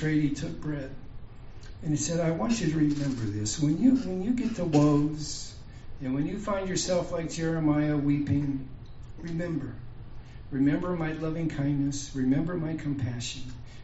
[0.01, 0.89] Betrayed, he took bread.
[1.83, 3.59] And he said, I want you to remember this.
[3.59, 5.53] When you when you get the woes,
[6.01, 8.67] and when you find yourself like Jeremiah weeping,
[9.19, 9.73] remember.
[10.49, 12.11] Remember my loving kindness.
[12.15, 13.43] Remember my compassion.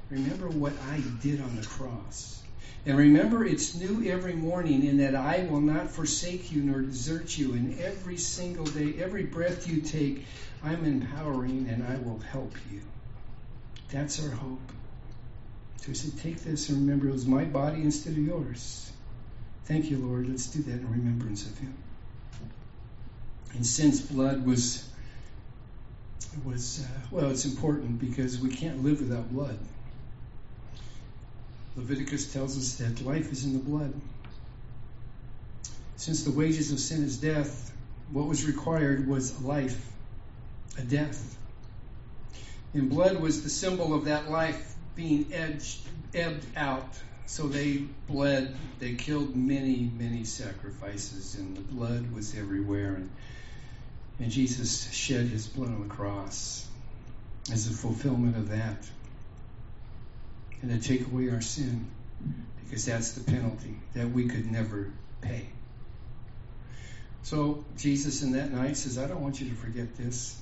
[0.09, 2.41] Remember what I did on the cross.
[2.85, 7.37] And remember it's new every morning in that I will not forsake you nor desert
[7.37, 7.53] you.
[7.53, 10.25] And every single day, every breath you take,
[10.63, 12.81] I'm empowering and I will help you.
[13.91, 14.71] That's our hope.
[15.77, 18.91] So he said, Take this and remember it was my body instead of yours.
[19.65, 20.29] Thank you, Lord.
[20.29, 21.73] Let's do that in remembrance of him.
[23.53, 24.87] And since blood was
[26.45, 29.57] was uh, well, it's important because we can't live without blood.
[31.75, 33.93] Leviticus tells us that life is in the blood.
[35.95, 37.71] Since the wages of sin is death,
[38.11, 39.91] what was required was a life,
[40.77, 41.37] a death.
[42.73, 45.79] And blood was the symbol of that life being edged,
[46.13, 46.89] ebbed out.
[47.27, 48.55] So they bled.
[48.79, 52.95] They killed many, many sacrifices, and the blood was everywhere.
[52.95, 53.09] And,
[54.19, 56.67] and Jesus shed his blood on the cross
[57.51, 58.85] as a fulfillment of that.
[60.61, 61.85] And to take away our sin,
[62.63, 64.91] because that's the penalty that we could never
[65.21, 65.47] pay.
[67.23, 70.41] So Jesus in that night says, I don't want you to forget this.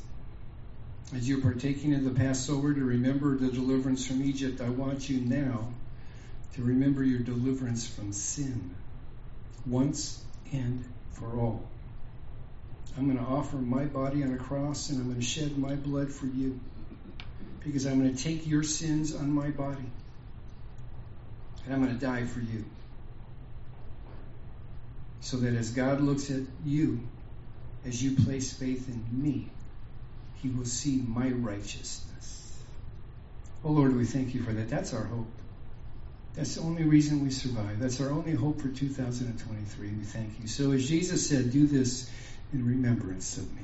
[1.14, 5.20] As you're partaking of the Passover to remember the deliverance from Egypt, I want you
[5.22, 5.72] now
[6.56, 8.76] to remember your deliverance from sin
[9.68, 11.64] once and for all.
[12.98, 15.76] I'm going to offer my body on a cross and I'm going to shed my
[15.76, 16.60] blood for you
[17.64, 19.86] because I'm going to take your sins on my body
[21.66, 22.66] and I'm going to die for you.
[25.20, 27.02] So that as God looks at you,
[27.86, 29.50] as you place faith in me,
[30.46, 32.62] he will see my righteousness.
[33.64, 34.70] Oh Lord, we thank you for that.
[34.70, 35.28] That's our hope.
[36.36, 37.80] That's the only reason we survive.
[37.80, 39.88] That's our only hope for 2023.
[39.88, 40.48] We thank you.
[40.48, 42.10] So, as Jesus said, do this
[42.54, 43.62] in remembrance of me.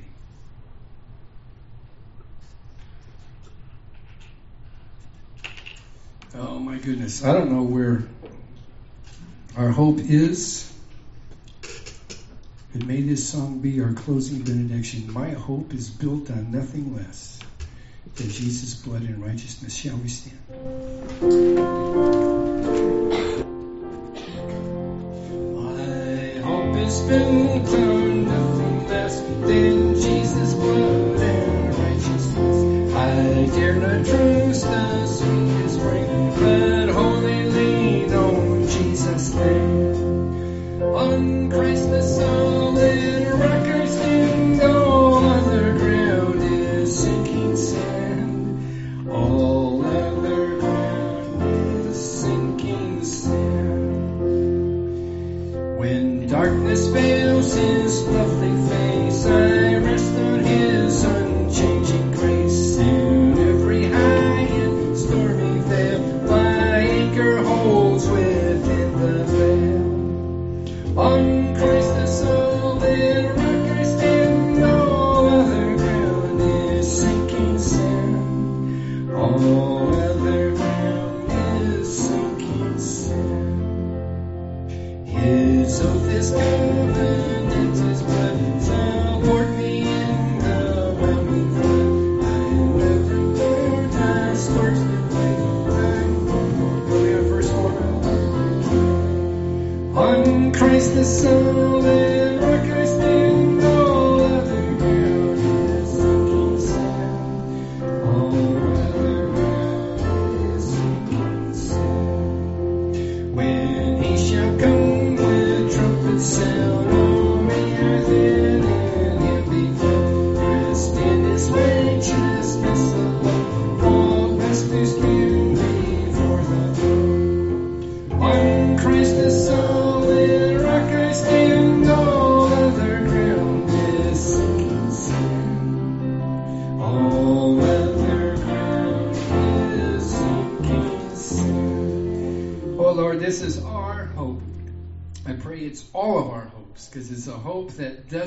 [6.34, 7.22] Oh my goodness.
[7.24, 8.02] I don't know where
[9.56, 10.71] our hope is.
[12.74, 15.12] And may this song be our closing benediction.
[15.12, 17.38] My hope is built on nothing less
[18.16, 19.74] than Jesus' blood and righteousness.
[19.74, 20.38] Shall we stand?
[25.54, 32.94] My hope is built on nothing less than Jesus' blood and righteousness.
[32.94, 34.31] I dare not trust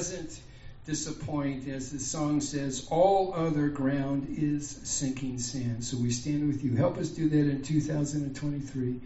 [0.06, 0.40] doesn't
[0.86, 1.68] disappoint.
[1.68, 5.84] As the song says, all other ground is sinking sand.
[5.84, 6.76] So we stand with you.
[6.76, 9.02] Help us do that in 2023.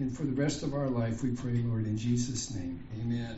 [0.00, 2.82] And for the rest of our life, we pray, Lord, in Jesus' name.
[3.00, 3.36] Amen.